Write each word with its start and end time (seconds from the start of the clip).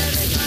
No 0.00 0.39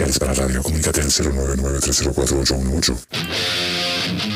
comerciales 0.00 0.18
para 0.18 0.32
radio. 0.34 0.62
Comunícate 0.62 1.02
al 1.02 1.08
099-304-818. 1.08 2.96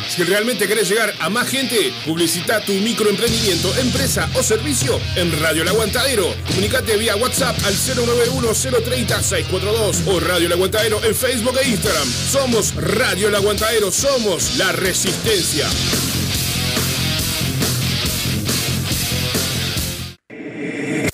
Si 0.09 0.23
realmente 0.23 0.69
querés 0.69 0.89
llegar 0.89 1.13
a 1.21 1.29
más 1.31 1.49
gente, 1.49 1.93
publicita 2.05 2.65
tu 2.65 2.73
microemprendimiento, 2.73 3.75
empresa 3.79 4.31
o 4.35 4.43
servicio 4.43 5.01
en 5.17 5.33
Radio 5.41 5.63
El 5.63 5.69
Aguantadero. 5.69 6.27
Comunicate 6.47 6.97
vía 6.97 7.17
WhatsApp 7.17 7.57
al 7.65 7.75
091-030-642 7.75 10.07
o 10.07 10.21
Radio 10.21 10.47
El 10.47 10.53
Aguantadero 10.53 11.03
en 11.03 11.13
Facebook 11.15 11.59
e 11.63 11.69
Instagram. 11.69 12.07
Somos 12.31 12.75
Radio 12.77 13.29
El 13.29 13.35
Aguantadero, 13.35 13.91
somos 13.91 14.57
la 14.59 14.73
resistencia. 14.73 15.67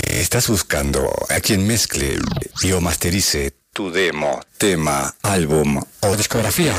Estás 0.09 0.49
buscando 0.49 1.09
a 1.29 1.39
quien 1.41 1.65
mezcle 1.67 2.19
y 2.63 2.73
masterice 2.81 3.60
tu 3.73 3.91
demo, 3.91 4.41
tema, 4.59 5.15
álbum 5.23 5.81
o 6.01 6.17
discografía. 6.17 6.75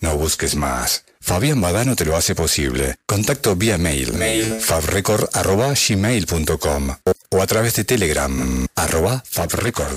No 0.00 0.16
busques 0.16 0.56
más. 0.56 1.04
Fabián 1.20 1.60
Badano 1.60 1.94
te 1.94 2.04
lo 2.04 2.16
hace 2.16 2.34
posible. 2.34 2.96
Contacto 3.06 3.54
vía 3.54 3.78
mail, 3.78 4.12
fabrecord.gmail.com 4.60 6.90
o, 6.90 6.96
o 7.30 7.42
a 7.42 7.46
través 7.46 7.76
de 7.76 7.84
Telegram, 7.84 8.66
arroba 8.74 9.22
fabrecord. 9.24 9.96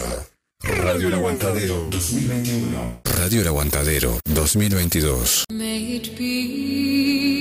Radio 0.61 1.07
El 1.07 1.15
Aguantadero 1.15 1.87
2021. 1.89 3.01
Radio 3.03 3.41
El 3.41 3.47
Aguantadero 3.47 4.19
2022. 4.25 5.45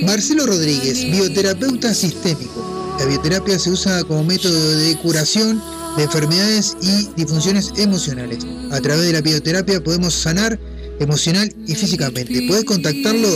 Marcelo 0.03 0.45
Rodríguez, 0.45 1.03
bioterapeuta 1.11 1.93
sistémico. 1.93 2.95
La 2.99 3.05
bioterapia 3.05 3.57
se 3.59 3.69
usa 3.69 4.03
como 4.03 4.23
método 4.23 4.77
de 4.77 4.97
curación 4.97 5.61
de 5.97 6.03
enfermedades 6.03 6.75
y 6.81 7.09
disfunciones 7.15 7.73
emocionales. 7.77 8.45
A 8.71 8.81
través 8.81 9.05
de 9.05 9.13
la 9.13 9.21
bioterapia 9.21 9.83
podemos 9.83 10.13
sanar 10.13 10.59
emocional 10.99 11.53
y 11.67 11.75
físicamente. 11.75 12.45
Puedes 12.47 12.65
contactarlo 12.65 13.29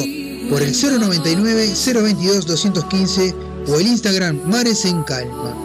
por 0.50 0.62
el 0.62 0.74
099 0.74 1.74
022 1.86 2.46
215 2.46 3.36
o 3.68 3.80
el 3.80 3.88
Instagram 3.88 4.42
Mares 4.46 4.86
en 4.86 5.04
Calma. 5.04 5.56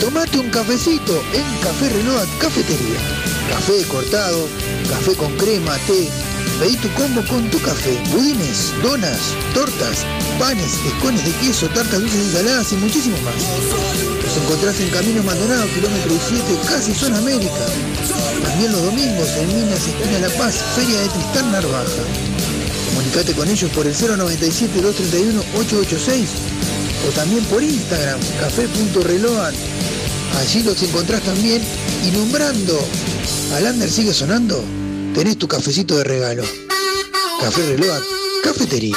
Tomate 0.00 0.38
un 0.38 0.48
cafecito 0.48 1.22
en 1.34 1.44
Café 1.62 1.90
Reload 1.90 2.26
Cafetería. 2.38 2.98
Café 3.50 3.84
cortado, 3.86 4.48
café 4.88 5.14
con 5.14 5.30
crema, 5.36 5.76
té. 5.86 6.08
Pedí 6.58 6.76
tu 6.76 6.88
combo 6.94 7.22
con 7.28 7.50
tu 7.50 7.60
café, 7.60 8.02
budines, 8.10 8.72
donas, 8.82 9.34
tortas, 9.52 10.06
panes, 10.38 10.78
escones 10.86 11.22
de 11.24 11.32
queso, 11.32 11.68
tartas 11.68 12.00
dulces 12.00 12.28
y 12.28 12.32
saladas 12.32 12.72
y 12.72 12.76
muchísimo 12.76 13.18
más. 13.20 13.34
Nos 14.24 14.38
encontrás 14.38 14.80
en 14.80 14.88
Camino 14.88 15.22
Maldonado, 15.22 15.66
kilómetro 15.74 16.10
17, 16.10 16.58
casi 16.66 16.94
zona 16.94 17.18
América. 17.18 17.66
También 18.42 18.72
los 18.72 18.82
domingos 18.82 19.28
en 19.36 19.48
Minas, 19.48 19.86
esquina 19.86 20.18
La 20.18 20.30
Paz, 20.38 20.64
Feria 20.76 20.98
de 20.98 21.10
Tristán 21.10 21.52
Narvaja. 21.52 22.04
Comunicate 22.88 23.34
con 23.34 23.50
ellos 23.50 23.70
por 23.72 23.86
el 23.86 23.94
097-231-886 23.94 26.49
o 27.08 27.12
también 27.12 27.44
por 27.44 27.62
Instagram, 27.62 28.20
café.reload. 28.40 29.54
Allí 30.38 30.62
los 30.62 30.82
encontrás 30.82 31.22
también 31.22 31.62
y 32.06 32.10
nombrando 32.10 32.78
al 33.54 33.66
Ander 33.66 33.90
sigue 33.90 34.14
sonando, 34.14 34.62
tenés 35.14 35.36
tu 35.38 35.48
cafecito 35.48 35.96
de 35.96 36.04
regalo. 36.04 36.42
Café 37.40 37.66
Reload, 37.66 38.02
cafetería. 38.44 38.96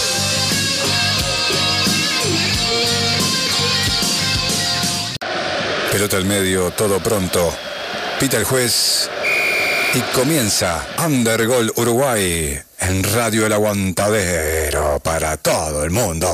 Pelota 5.91 6.15
al 6.15 6.25
medio, 6.25 6.71
todo 6.71 7.03
pronto. 7.03 7.53
Pita 8.17 8.37
el 8.37 8.45
juez 8.45 9.09
y 9.93 9.99
comienza 10.15 10.87
Undergol 11.05 11.73
Uruguay 11.75 12.57
en 12.79 13.03
Radio 13.03 13.45
El 13.45 13.51
Aguantadero 13.51 15.01
para 15.03 15.35
todo 15.35 15.83
el 15.83 15.91
mundo. 15.91 16.33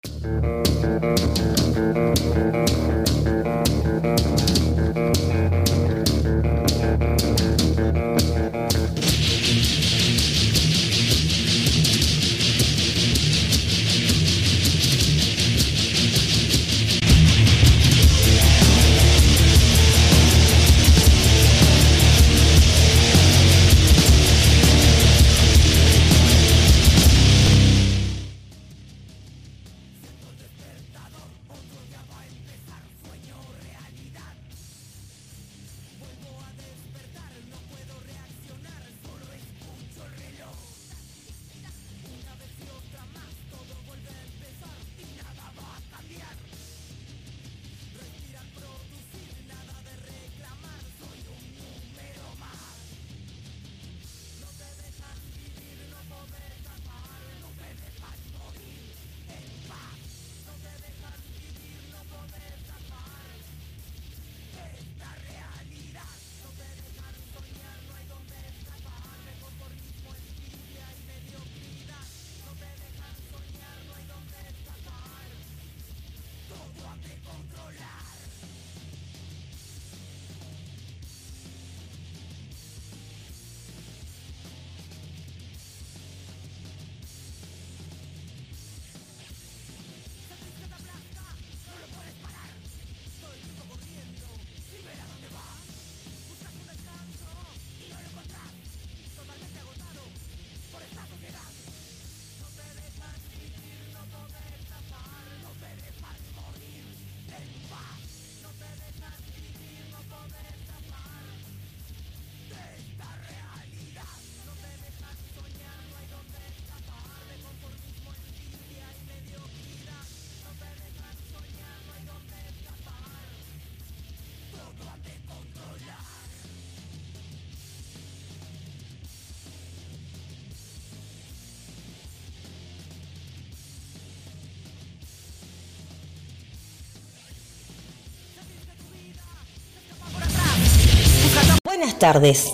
Buenas 141.83 141.99
tardes. 141.99 142.45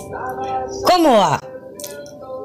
¿Cómo 0.85 1.19
va? 1.19 1.39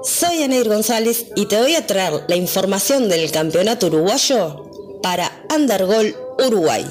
Soy 0.03 0.43
Anair 0.43 0.69
González 0.69 1.29
y 1.35 1.47
te 1.47 1.59
voy 1.59 1.77
a 1.77 1.87
traer 1.87 2.25
la 2.29 2.37
información 2.37 3.09
del 3.09 3.31
campeonato 3.31 3.87
uruguayo 3.87 4.71
para 5.03 5.33
Undergol 5.57 6.15
Uruguay. 6.47 6.85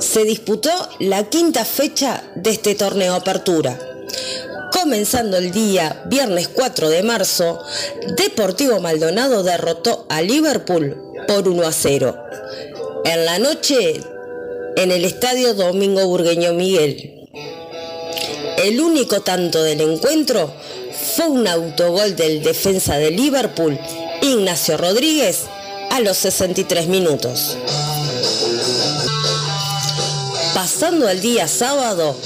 Se 0.00 0.24
disputó 0.24 0.68
la 0.98 1.22
quinta 1.30 1.64
fecha 1.64 2.24
de 2.34 2.50
este 2.50 2.74
torneo 2.74 3.14
Apertura. 3.14 3.78
Comenzando 4.72 5.36
el 5.36 5.52
día 5.52 6.02
viernes 6.06 6.48
4 6.48 6.88
de 6.88 7.04
marzo, 7.04 7.60
Deportivo 8.16 8.80
Maldonado 8.80 9.44
derrotó 9.44 10.06
a 10.08 10.22
Liverpool 10.22 11.00
por 11.28 11.46
1 11.46 11.62
a 11.64 11.70
0. 11.70 12.16
En 13.04 13.24
la 13.24 13.38
noche, 13.38 14.00
en 14.76 14.90
el 14.90 15.04
estadio 15.04 15.54
Domingo 15.54 16.04
Burgueño 16.08 16.52
Miguel. 16.52 17.13
El 18.64 18.80
único 18.80 19.20
tanto 19.20 19.62
del 19.62 19.82
encuentro 19.82 20.50
fue 21.14 21.28
un 21.28 21.46
autogol 21.46 22.16
del 22.16 22.42
defensa 22.42 22.96
de 22.96 23.10
Liverpool, 23.10 23.78
Ignacio 24.22 24.78
Rodríguez, 24.78 25.40
a 25.90 26.00
los 26.00 26.16
63 26.16 26.86
minutos. 26.86 27.58
Pasando 30.54 31.06
al 31.06 31.20
día 31.20 31.46
sábado, 31.46 32.16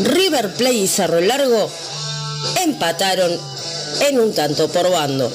River 0.00 0.54
Plate 0.54 0.74
y 0.74 0.88
Cerro 0.88 1.20
Largo 1.20 1.70
empataron 2.64 3.38
en 4.08 4.18
un 4.18 4.34
tanto 4.34 4.66
por 4.66 4.90
bando. 4.90 5.30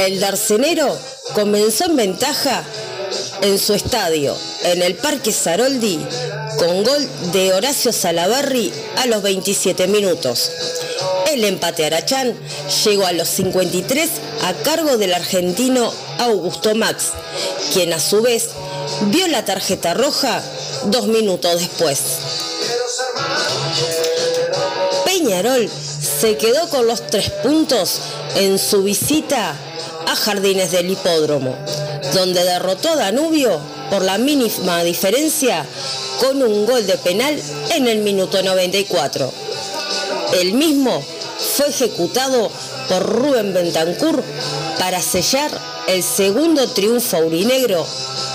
El 0.00 0.18
Darcenero 0.18 0.98
comenzó 1.34 1.84
en 1.84 1.94
ventaja 1.94 2.64
en 3.42 3.60
su 3.60 3.74
estadio, 3.74 4.36
en 4.64 4.82
el 4.82 4.96
Parque 4.96 5.30
Saroldi, 5.30 6.00
con 6.58 6.84
gol 6.84 7.08
de 7.32 7.52
Horacio 7.52 7.92
Salaberry 7.92 8.72
a 8.98 9.06
los 9.06 9.22
27 9.22 9.86
minutos. 9.88 10.50
El 11.32 11.44
empate 11.44 11.84
Arachán 11.86 12.34
llegó 12.84 13.06
a 13.06 13.12
los 13.12 13.28
53 13.28 14.10
a 14.42 14.52
cargo 14.62 14.96
del 14.98 15.14
argentino 15.14 15.92
Augusto 16.18 16.74
Max, 16.74 17.06
quien 17.72 17.92
a 17.92 18.00
su 18.00 18.22
vez 18.22 18.50
vio 19.06 19.26
la 19.28 19.44
tarjeta 19.44 19.94
roja 19.94 20.42
dos 20.84 21.06
minutos 21.06 21.60
después. 21.60 22.00
Peñarol 25.04 25.68
se 26.20 26.36
quedó 26.36 26.68
con 26.68 26.86
los 26.86 27.06
tres 27.06 27.30
puntos 27.42 28.00
en 28.36 28.58
su 28.58 28.82
visita 28.82 29.56
a 30.06 30.16
Jardines 30.16 30.70
del 30.70 30.90
Hipódromo, 30.90 31.56
donde 32.12 32.44
derrotó 32.44 32.90
a 32.90 32.96
Danubio 32.96 33.58
por 33.90 34.02
la 34.02 34.18
mínima 34.18 34.82
diferencia 34.82 35.64
con 36.20 36.42
un 36.42 36.66
gol 36.66 36.86
de 36.86 36.96
penal 36.98 37.40
en 37.70 37.88
el 37.88 37.98
minuto 37.98 38.42
94. 38.42 39.32
El 40.40 40.54
mismo 40.54 41.02
fue 41.56 41.68
ejecutado 41.68 42.50
por 42.88 43.02
Rubén 43.02 43.54
Bentancur 43.54 44.22
para 44.78 45.00
sellar 45.00 45.50
el 45.86 46.02
segundo 46.02 46.68
triunfo 46.68 47.16
aurinegro 47.16 47.86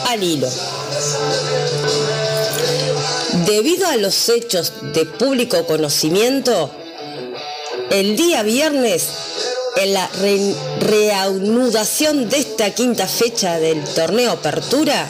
al 0.07 0.23
hilo. 0.23 0.49
Debido 3.45 3.87
a 3.87 3.97
los 3.97 4.29
hechos 4.29 4.73
de 4.93 5.05
público 5.05 5.65
conocimiento, 5.65 6.71
el 7.89 8.15
día 8.15 8.43
viernes, 8.43 9.07
en 9.77 9.93
la 9.93 10.09
reanudación 10.79 12.29
de 12.29 12.37
esta 12.37 12.71
quinta 12.71 13.07
fecha 13.07 13.59
del 13.59 13.83
torneo 13.83 14.31
Apertura, 14.31 15.07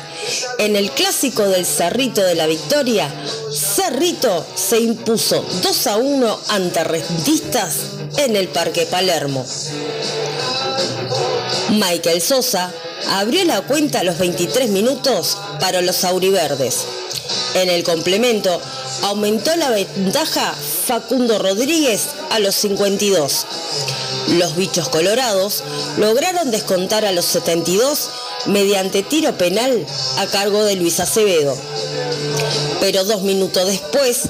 en 0.57 0.75
el 0.75 0.91
clásico 0.91 1.43
del 1.43 1.65
Cerrito 1.65 2.21
de 2.21 2.35
la 2.35 2.47
Victoria, 2.47 3.11
Cerrito 3.53 4.45
se 4.55 4.79
impuso 4.79 5.45
2 5.63 5.87
a 5.87 5.97
1 5.97 6.39
ante 6.49 6.83
Rentistas 6.83 7.75
en 8.17 8.35
el 8.35 8.47
Parque 8.49 8.85
Palermo. 8.85 9.45
Michael 11.69 12.21
Sosa 12.21 12.71
abrió 13.09 13.43
la 13.45 13.61
cuenta 13.61 14.01
a 14.01 14.03
los 14.03 14.17
23 14.17 14.69
minutos 14.69 15.37
para 15.59 15.81
los 15.81 16.03
auriverdes. 16.03 16.85
En 17.55 17.69
el 17.69 17.83
complemento, 17.83 18.61
aumentó 19.03 19.55
la 19.55 19.69
ventaja 19.69 20.53
Facundo 20.85 21.39
Rodríguez 21.39 22.07
a 22.29 22.39
los 22.39 22.55
52. 22.55 23.45
Los 24.37 24.55
bichos 24.55 24.89
colorados 24.89 25.63
lograron 25.97 26.51
descontar 26.51 27.05
a 27.05 27.11
los 27.11 27.25
72 27.25 28.09
mediante 28.45 29.03
tiro 29.03 29.37
penal 29.37 29.85
a 30.17 30.25
cargo 30.27 30.63
de 30.63 30.75
Luis 30.75 30.99
Acevedo. 30.99 31.57
Pero 32.79 33.03
dos 33.05 33.23
minutos 33.23 33.67
después, 33.67 34.29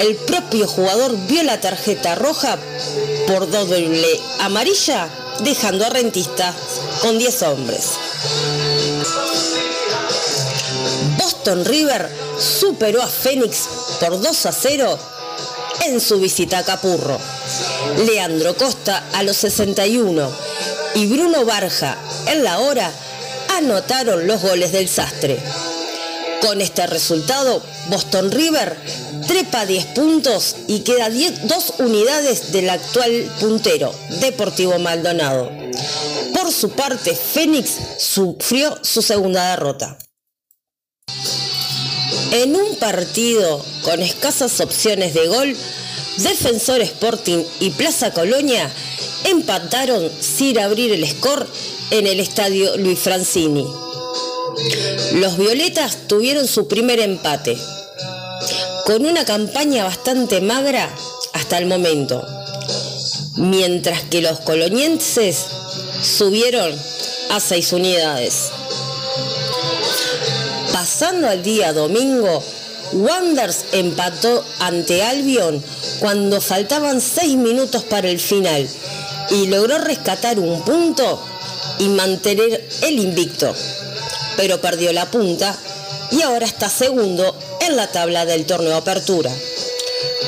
el 0.00 0.16
propio 0.16 0.66
jugador 0.66 1.16
vio 1.26 1.42
la 1.42 1.60
tarjeta 1.60 2.14
roja 2.14 2.58
por 3.26 3.50
doble 3.50 4.20
amarilla, 4.40 5.08
dejando 5.40 5.86
a 5.86 5.90
Rentista 5.90 6.54
con 7.00 7.18
10 7.18 7.42
hombres. 7.42 7.90
Boston 11.18 11.64
River 11.64 12.10
superó 12.38 13.02
a 13.02 13.06
Fénix 13.06 13.68
por 14.00 14.20
2 14.20 14.46
a 14.46 14.52
0 14.52 14.98
en 15.86 16.00
su 16.00 16.18
visita 16.18 16.58
a 16.58 16.64
Capurro. 16.64 17.39
Leandro 18.06 18.56
Costa 18.56 19.04
a 19.12 19.22
los 19.22 19.36
61 19.36 20.30
y 20.94 21.06
Bruno 21.06 21.44
Barja 21.44 21.96
en 22.26 22.44
la 22.44 22.58
hora 22.58 22.90
anotaron 23.56 24.26
los 24.26 24.42
goles 24.42 24.72
del 24.72 24.88
Sastre. 24.88 25.38
Con 26.40 26.60
este 26.60 26.86
resultado, 26.86 27.62
Boston 27.88 28.30
River 28.30 28.76
trepa 29.26 29.66
10 29.66 29.86
puntos 29.86 30.56
y 30.66 30.80
queda 30.80 31.10
2 31.10 31.74
unidades 31.78 32.52
del 32.52 32.70
actual 32.70 33.30
puntero, 33.38 33.94
Deportivo 34.20 34.78
Maldonado. 34.78 35.50
Por 36.34 36.50
su 36.50 36.70
parte, 36.70 37.14
Fénix 37.14 37.72
sufrió 37.98 38.78
su 38.82 39.02
segunda 39.02 39.50
derrota. 39.50 39.98
En 42.32 42.56
un 42.56 42.76
partido 42.76 43.64
con 43.82 44.00
escasas 44.00 44.60
opciones 44.60 45.14
de 45.14 45.26
gol, 45.26 45.56
Defensor 46.22 46.82
Sporting 46.82 47.44
y 47.60 47.70
Plaza 47.70 48.12
Colonia 48.12 48.70
empataron 49.24 50.10
sin 50.20 50.58
abrir 50.58 50.92
el 50.92 51.08
score 51.08 51.46
en 51.90 52.06
el 52.06 52.20
estadio 52.20 52.76
Luis 52.76 52.98
Francini. 52.98 53.66
Los 55.14 55.38
Violetas 55.38 56.08
tuvieron 56.08 56.46
su 56.46 56.68
primer 56.68 57.00
empate, 57.00 57.56
con 58.84 59.06
una 59.06 59.24
campaña 59.24 59.84
bastante 59.84 60.42
magra 60.42 60.94
hasta 61.32 61.56
el 61.56 61.64
momento, 61.66 62.22
mientras 63.36 64.02
que 64.02 64.20
los 64.20 64.40
colonienses 64.40 65.46
subieron 66.02 66.74
a 67.30 67.40
seis 67.40 67.72
unidades. 67.72 68.50
Pasando 70.72 71.28
al 71.28 71.42
día 71.42 71.72
domingo, 71.72 72.42
Wanders 72.92 73.64
empató 73.72 74.44
ante 74.58 75.02
Albion 75.02 75.62
cuando 76.00 76.40
faltaban 76.40 77.00
seis 77.00 77.36
minutos 77.36 77.84
para 77.84 78.08
el 78.08 78.18
final 78.18 78.68
y 79.30 79.46
logró 79.46 79.78
rescatar 79.78 80.38
un 80.38 80.62
punto 80.64 81.22
y 81.78 81.88
mantener 81.88 82.68
el 82.82 82.98
invicto, 82.98 83.54
pero 84.36 84.60
perdió 84.60 84.92
la 84.92 85.10
punta 85.10 85.56
y 86.10 86.22
ahora 86.22 86.46
está 86.46 86.68
segundo 86.68 87.36
en 87.60 87.76
la 87.76 87.86
tabla 87.92 88.24
del 88.24 88.44
torneo 88.44 88.76
Apertura. 88.76 89.30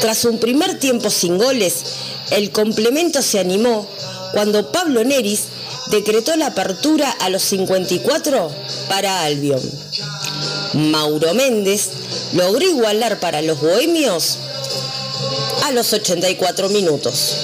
Tras 0.00 0.24
un 0.24 0.38
primer 0.38 0.78
tiempo 0.78 1.10
sin 1.10 1.38
goles, 1.38 1.74
el 2.30 2.50
complemento 2.50 3.22
se 3.22 3.40
animó 3.40 3.86
cuando 4.32 4.70
Pablo 4.72 5.04
Neris 5.04 5.44
decretó 5.90 6.36
la 6.36 6.46
apertura 6.46 7.10
a 7.20 7.28
los 7.28 7.42
54 7.42 8.50
para 8.88 9.24
Albion. 9.24 9.60
Mauro 10.74 11.34
Méndez 11.34 11.90
logró 12.32 12.64
igualar 12.64 13.20
para 13.20 13.42
los 13.42 13.60
bohemios 13.60 14.38
a 15.64 15.70
los 15.72 15.92
84 15.92 16.68
minutos. 16.68 17.36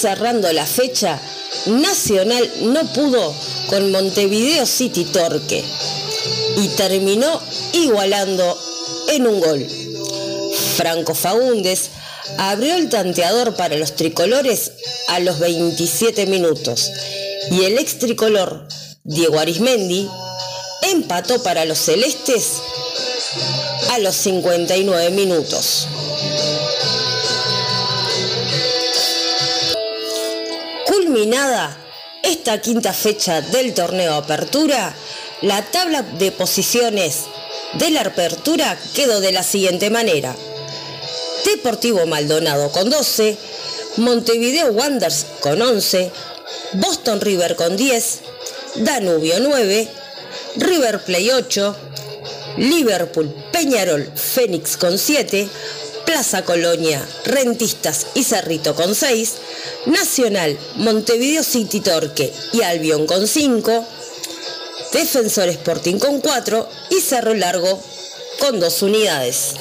cerrando 0.00 0.50
la 0.52 0.64
fecha, 0.64 1.20
Nacional 1.66 2.50
no 2.62 2.90
pudo 2.94 3.34
con 3.68 3.90
Montevideo 3.90 4.64
City 4.64 5.04
Torque 5.04 5.62
y 6.56 6.68
terminó 6.68 7.40
igualando 7.74 8.58
en 9.08 9.26
un 9.26 9.40
gol. 9.40 9.66
Franco 10.76 11.14
Fagundes 11.14 11.90
abrió 12.38 12.76
el 12.76 12.88
tanteador 12.88 13.56
para 13.56 13.76
los 13.76 13.94
tricolores 13.94 14.72
a 15.08 15.20
los 15.20 15.38
27 15.38 16.24
minutos 16.26 16.90
y 17.50 17.64
el 17.64 17.78
ex 17.78 17.98
tricolor 17.98 18.66
Diego 19.04 19.38
Arismendi 19.38 20.08
empató 20.82 21.42
para 21.42 21.64
los 21.64 21.78
celestes 21.78 22.54
a 23.90 23.98
los 23.98 24.16
59 24.16 25.10
minutos. 25.10 25.86
Culminada 30.86 31.76
esta 32.22 32.60
quinta 32.60 32.92
fecha 32.92 33.40
del 33.40 33.74
torneo 33.74 34.14
Apertura, 34.14 34.94
la 35.42 35.62
tabla 35.62 36.02
de 36.02 36.32
posiciones 36.32 37.24
de 37.74 37.90
la 37.90 38.02
apertura 38.02 38.78
quedó 38.94 39.20
de 39.20 39.32
la 39.32 39.42
siguiente 39.42 39.90
manera. 39.90 40.34
Deportivo 41.44 42.06
Maldonado 42.06 42.70
con 42.70 42.90
12, 42.90 43.36
Montevideo 43.96 44.68
Wanderers 44.68 45.26
con 45.40 45.60
11, 45.60 46.10
Boston 46.74 47.20
River 47.20 47.56
con 47.56 47.76
10, 47.76 48.20
Danubio 48.76 49.40
9, 49.40 49.88
River 50.56 51.00
Play 51.04 51.30
8, 51.30 51.76
Liverpool 52.58 53.32
Peñarol 53.52 54.10
Fénix 54.14 54.76
con 54.76 54.98
7, 54.98 55.48
Plaza 56.04 56.44
Colonia, 56.44 57.06
Rentistas 57.24 58.06
y 58.14 58.24
Cerrito 58.24 58.74
con 58.74 58.94
6, 58.94 59.34
Nacional, 59.86 60.58
Montevideo 60.76 61.44
City 61.44 61.80
Torque 61.80 62.32
y 62.52 62.62
Albion 62.62 63.06
con 63.06 63.26
5, 63.26 63.86
Defensor 64.92 65.48
Sporting 65.48 65.98
con 65.98 66.20
4 66.20 66.68
y 66.90 67.00
Cerro 67.00 67.34
Largo 67.34 67.80
con 68.40 68.58
2 68.58 68.82
unidades. 68.82 69.54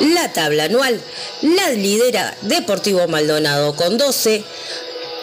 La 0.00 0.32
tabla 0.32 0.64
anual 0.64 1.00
la 1.42 1.70
lidera 1.70 2.36
Deportivo 2.42 3.06
Maldonado 3.06 3.76
con 3.76 3.96
12, 3.96 4.42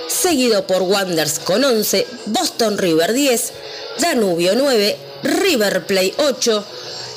seguido 0.08 0.66
por 0.66 0.84
Wanders 0.84 1.40
con 1.40 1.64
11, 1.64 2.08
Boston 2.28 2.78
River 2.78 3.14
10, 3.14 3.52
Danubio 4.00 4.56
9, 4.56 4.98
River 5.24 5.86
Play 5.86 6.14
8, 6.18 6.66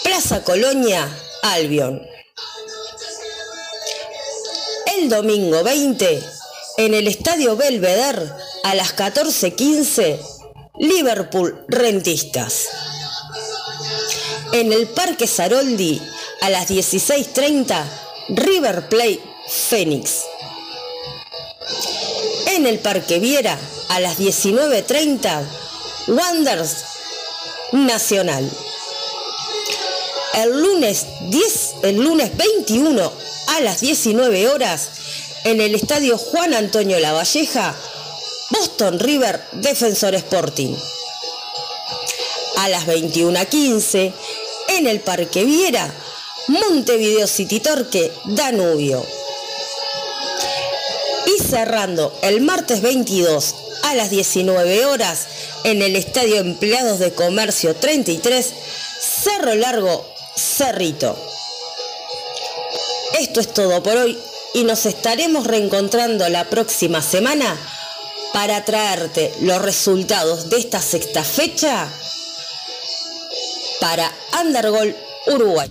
Plaza 0.03 0.43
Colonia, 0.43 1.07
Albion. 1.41 2.01
El 4.97 5.09
domingo 5.09 5.63
20, 5.63 6.23
en 6.77 6.93
el 6.93 7.07
Estadio 7.07 7.55
Belvedere 7.57 8.29
a 8.63 8.75
las 8.75 8.95
14.15, 8.95 10.19
Liverpool 10.79 11.65
Rentistas 11.67 12.67
en 14.53 14.73
el 14.73 14.87
Parque 14.87 15.27
Saroldi 15.27 16.01
a 16.41 16.49
las 16.49 16.69
16.30, 16.69 17.85
River 18.29 18.89
Plate 18.89 19.21
Phoenix. 19.47 20.21
En 22.47 22.65
el 22.65 22.79
Parque 22.79 23.19
Viera 23.19 23.57
a 23.89 23.99
las 23.99 24.19
19.30, 24.19 25.43
Wanders 26.07 26.77
Nacional. 27.71 28.49
El 30.33 30.61
lunes 30.61 31.05
10, 31.29 31.71
el 31.83 31.97
lunes 31.97 32.35
21 32.35 33.11
a 33.47 33.61
las 33.61 33.81
19 33.81 34.49
horas, 34.49 34.89
en 35.43 35.59
el 35.61 35.75
Estadio 35.75 36.17
Juan 36.17 36.53
Antonio 36.53 36.99
Lavalleja, 36.99 37.75
Boston 38.49 38.99
River 38.99 39.41
Defensor 39.53 40.15
Sporting. 40.15 40.75
A 42.57 42.69
las 42.69 42.85
21.15, 42.85 44.13
en 44.77 44.87
el 44.87 44.99
Parque 45.01 45.43
Viera, 45.43 45.93
Montevideo 46.47 47.27
City 47.27 47.59
Torque, 47.59 48.11
Danubio. 48.25 49.05
Y 51.27 51.43
cerrando 51.43 52.13
el 52.21 52.41
martes 52.41 52.81
22 52.81 53.55
a 53.83 53.95
las 53.95 54.09
19 54.09 54.85
horas 54.85 55.27
en 55.63 55.81
el 55.81 55.95
Estadio 55.95 56.37
Empleados 56.37 56.99
de 56.99 57.13
Comercio 57.13 57.75
33, 57.75 58.53
Cerro 59.23 59.55
Largo, 59.55 60.05
Cerrito. 60.35 61.17
Esto 63.19 63.39
es 63.39 63.53
todo 63.53 63.83
por 63.83 63.97
hoy 63.97 64.17
y 64.53 64.63
nos 64.63 64.85
estaremos 64.85 65.45
reencontrando 65.47 66.27
la 66.29 66.49
próxima 66.49 67.01
semana 67.01 67.57
para 68.33 68.63
traerte 68.63 69.33
los 69.41 69.61
resultados 69.61 70.49
de 70.49 70.57
esta 70.57 70.81
sexta 70.81 71.23
fecha 71.23 71.89
para 73.81 74.11
Undergol 74.39 74.95
Uruguay. 75.25 75.67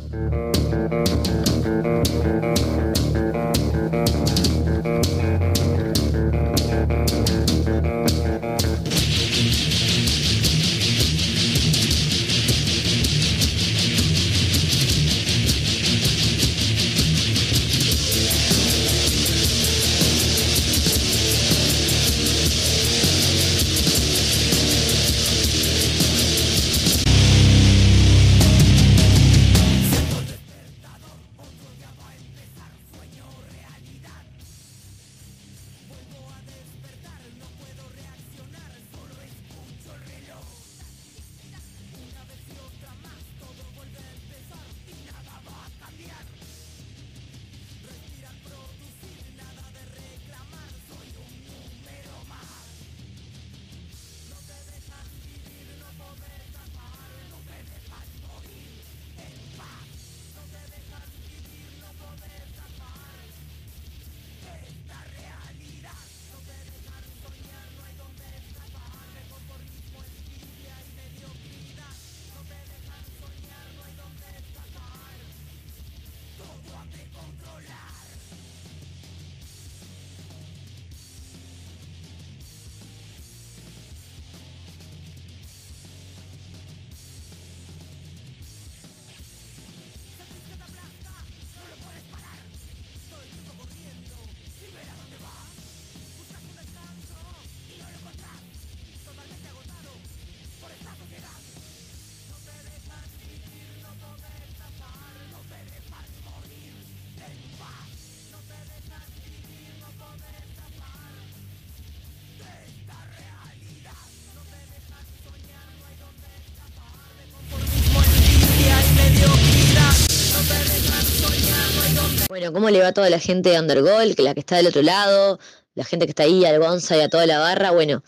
¿Cómo 122.52 122.70
le 122.70 122.80
va 122.80 122.92
toda 122.92 123.10
la 123.10 123.18
gente 123.18 123.50
de 123.50 123.60
Undergol, 123.60 124.14
que 124.14 124.22
la 124.22 124.34
que 124.34 124.40
está 124.40 124.56
del 124.56 124.68
otro 124.68 124.82
lado, 124.82 125.38
la 125.74 125.84
gente 125.84 126.06
que 126.06 126.10
está 126.10 126.24
ahí, 126.24 126.44
al 126.44 126.58
Gonza 126.58 126.96
y 126.96 127.00
a 127.00 127.08
toda 127.08 127.26
la 127.26 127.38
barra? 127.38 127.70
Bueno, 127.70 128.02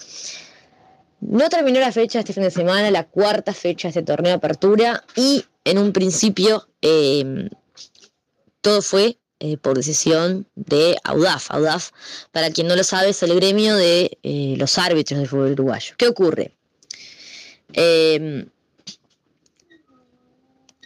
no 1.20 1.48
terminó 1.48 1.80
la 1.80 1.92
fecha 1.92 2.18
este 2.18 2.32
fin 2.32 2.42
de 2.42 2.50
semana, 2.50 2.90
la 2.90 3.04
cuarta 3.04 3.52
fecha 3.54 3.88
de 3.88 3.90
este 3.90 4.02
torneo 4.02 4.30
de 4.30 4.36
apertura, 4.36 5.04
y 5.14 5.44
en 5.64 5.78
un 5.78 5.92
principio 5.92 6.66
eh, 6.80 7.48
todo 8.60 8.82
fue 8.82 9.18
eh, 9.44 9.56
por 9.56 9.76
decisión 9.76 10.46
de 10.54 10.96
AUDAF. 11.02 11.50
AUDAF, 11.50 11.90
para 12.30 12.50
quien 12.50 12.68
no 12.68 12.76
lo 12.76 12.84
sabe, 12.84 13.10
es 13.10 13.22
el 13.24 13.34
gremio 13.34 13.74
de 13.74 14.18
eh, 14.22 14.54
los 14.56 14.78
árbitros 14.78 15.18
del 15.18 15.28
fútbol 15.28 15.52
uruguayo. 15.52 15.94
¿Qué 15.98 16.06
ocurre? 16.06 16.52
Eh, 17.72 18.46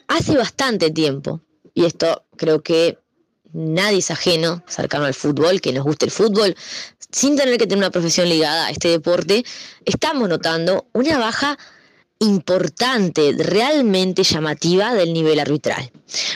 hace 0.08 0.36
bastante 0.36 0.90
tiempo, 0.90 1.40
y 1.74 1.84
esto 1.84 2.24
creo 2.36 2.62
que 2.62 2.98
nadie 3.52 3.98
es 3.98 4.10
ajeno, 4.10 4.62
cercano 4.66 5.04
al 5.04 5.14
fútbol, 5.14 5.60
que 5.60 5.72
nos 5.72 5.84
guste 5.84 6.06
el 6.06 6.10
fútbol, 6.10 6.56
sin 7.10 7.36
tener 7.36 7.58
que 7.58 7.66
tener 7.66 7.78
una 7.78 7.90
profesión 7.90 8.28
ligada 8.28 8.66
a 8.66 8.70
este 8.70 8.88
deporte, 8.88 9.44
estamos 9.84 10.28
notando 10.28 10.86
una 10.92 11.18
baja 11.18 11.58
importante, 12.18 13.34
realmente 13.38 14.22
llamativa 14.22 14.94
del 14.94 15.12
nivel 15.12 15.38
arbitral. 15.40 15.90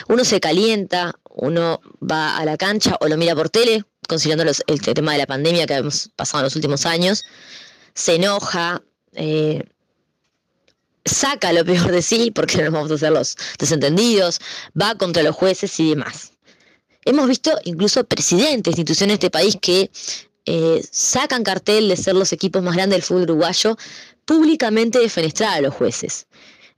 Uno 0.07 0.23
se 0.23 0.39
calienta, 0.39 1.15
uno 1.29 1.81
va 2.01 2.37
a 2.37 2.45
la 2.45 2.57
cancha 2.57 2.97
o 2.99 3.07
lo 3.07 3.17
mira 3.17 3.35
por 3.35 3.49
tele, 3.49 3.83
considerando 4.07 4.51
el 4.67 4.81
tema 4.81 5.13
de 5.13 5.17
la 5.19 5.27
pandemia 5.27 5.65
que 5.65 5.75
hemos 5.75 6.09
pasado 6.15 6.41
en 6.41 6.45
los 6.45 6.55
últimos 6.55 6.85
años, 6.85 7.23
se 7.93 8.15
enoja, 8.15 8.81
eh, 9.13 9.63
saca 11.05 11.51
lo 11.53 11.65
peor 11.65 11.91
de 11.91 12.01
sí, 12.01 12.31
porque 12.31 12.57
no 12.57 12.63
nos 12.65 12.73
vamos 12.73 12.91
a 12.91 12.95
hacer 12.95 13.11
los 13.11 13.35
desentendidos, 13.57 14.39
va 14.79 14.95
contra 14.95 15.23
los 15.23 15.35
jueces 15.35 15.79
y 15.79 15.91
demás. 15.91 16.30
Hemos 17.03 17.27
visto 17.27 17.51
incluso 17.63 18.03
presidentes 18.03 18.75
de 18.75 18.81
instituciones 18.81 19.19
de 19.19 19.25
este 19.25 19.31
país 19.31 19.57
que 19.59 19.89
eh, 20.45 20.83
sacan 20.91 21.43
cartel 21.43 21.87
de 21.87 21.97
ser 21.97 22.15
los 22.15 22.31
equipos 22.31 22.61
más 22.61 22.75
grandes 22.75 22.97
del 22.97 23.03
fútbol 23.03 23.23
uruguayo 23.23 23.77
públicamente 24.25 24.99
defenestrar 24.99 25.57
a 25.57 25.61
los 25.61 25.73
jueces. 25.73 26.27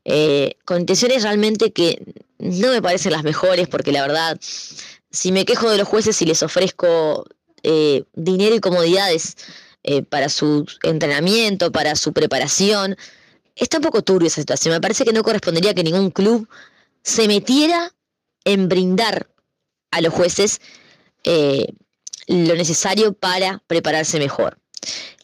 Eh, 0.05 0.55
con 0.65 0.81
intenciones 0.81 1.23
realmente 1.23 1.71
que 1.71 2.01
no 2.39 2.69
me 2.69 2.81
parecen 2.81 3.13
las 3.13 3.23
mejores, 3.23 3.67
porque 3.67 3.91
la 3.91 4.01
verdad, 4.01 4.39
si 5.11 5.31
me 5.31 5.45
quejo 5.45 5.69
de 5.69 5.77
los 5.77 5.87
jueces 5.87 6.21
y 6.21 6.25
les 6.25 6.43
ofrezco 6.43 7.25
eh, 7.63 8.03
dinero 8.13 8.55
y 8.55 8.59
comodidades 8.59 9.35
para 10.09 10.29
su 10.29 10.65
entrenamiento, 10.83 11.69
para 11.69 11.97
su 11.97 12.13
preparación, 12.13 12.95
está 13.53 13.79
un 13.79 13.83
poco 13.83 14.01
turbio 14.01 14.27
esa 14.27 14.39
situación. 14.39 14.73
Me 14.73 14.79
parece 14.79 15.03
que 15.03 15.11
no 15.11 15.23
correspondería 15.23 15.73
que 15.73 15.83
ningún 15.83 16.09
club 16.09 16.47
se 17.01 17.27
metiera 17.27 17.93
en 18.45 18.69
brindar 18.69 19.27
a 19.93 20.01
los 20.01 20.13
jueces 20.13 20.59
eh, 21.23 21.67
lo 22.27 22.55
necesario 22.55 23.13
para 23.13 23.61
prepararse 23.67 24.19
mejor. 24.19 24.57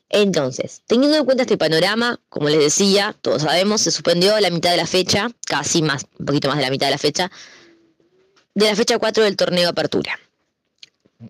Entonces, 0.09 0.81
teniendo 0.87 1.17
en 1.17 1.25
cuenta 1.25 1.43
este 1.43 1.57
panorama, 1.57 2.19
como 2.29 2.49
les 2.49 2.59
decía, 2.59 3.15
todos 3.21 3.43
sabemos, 3.43 3.81
se 3.81 3.91
suspendió 3.91 4.35
a 4.35 4.41
la 4.41 4.49
mitad 4.49 4.71
de 4.71 4.77
la 4.77 4.87
fecha, 4.87 5.29
casi 5.45 5.81
más, 5.81 6.05
un 6.17 6.25
poquito 6.25 6.47
más 6.47 6.57
de 6.57 6.63
la 6.63 6.71
mitad 6.71 6.87
de 6.87 6.91
la 6.91 6.97
fecha, 6.97 7.31
de 8.55 8.65
la 8.65 8.75
fecha 8.75 8.97
4 8.97 9.23
del 9.23 9.35
torneo 9.35 9.63
de 9.63 9.69
apertura. 9.69 10.19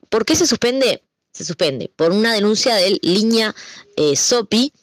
¿Por 0.10 0.25
qué 0.25 0.36
se 0.36 0.47
suspende? 0.47 1.04
Se 1.32 1.43
suspende 1.43 1.91
por 1.95 2.12
una 2.12 2.34
denuncia 2.34 2.75
del 2.75 2.99
línea 3.02 3.54
eh, 3.97 4.15
Sopi. 4.15 4.73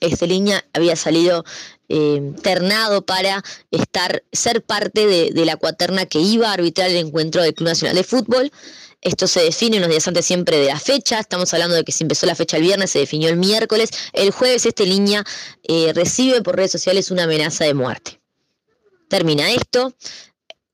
Este 0.00 0.26
línea 0.26 0.64
había 0.72 0.94
salido 0.94 1.44
eh, 1.88 2.32
ternado 2.42 3.04
para 3.04 3.42
estar, 3.70 4.22
ser 4.32 4.62
parte 4.62 5.06
de, 5.06 5.44
la 5.44 5.56
cuaterna 5.56 6.06
que 6.06 6.20
iba 6.20 6.50
a 6.50 6.52
arbitrar 6.52 6.90
el 6.90 6.96
encuentro 6.96 7.42
del 7.42 7.54
Club 7.54 7.68
Nacional 7.68 7.96
de 7.96 8.04
Fútbol. 8.04 8.52
Esto 9.00 9.26
se 9.26 9.40
define 9.40 9.78
unos 9.78 9.90
días 9.90 10.08
antes 10.08 10.26
siempre 10.26 10.58
de 10.58 10.66
la 10.66 10.78
fecha. 10.78 11.20
Estamos 11.20 11.52
hablando 11.54 11.76
de 11.76 11.84
que 11.84 11.92
si 11.92 12.04
empezó 12.04 12.26
la 12.26 12.34
fecha 12.34 12.56
el 12.56 12.64
viernes, 12.64 12.90
se 12.90 12.98
definió 12.98 13.28
el 13.28 13.36
miércoles. 13.36 13.90
El 14.12 14.32
jueves 14.32 14.66
este 14.66 14.86
línea 14.86 15.24
eh, 15.62 15.92
recibe 15.94 16.42
por 16.42 16.56
redes 16.56 16.72
sociales 16.72 17.10
una 17.10 17.24
amenaza 17.24 17.64
de 17.64 17.74
muerte. 17.74 18.20
Termina 19.08 19.50
esto, 19.52 19.94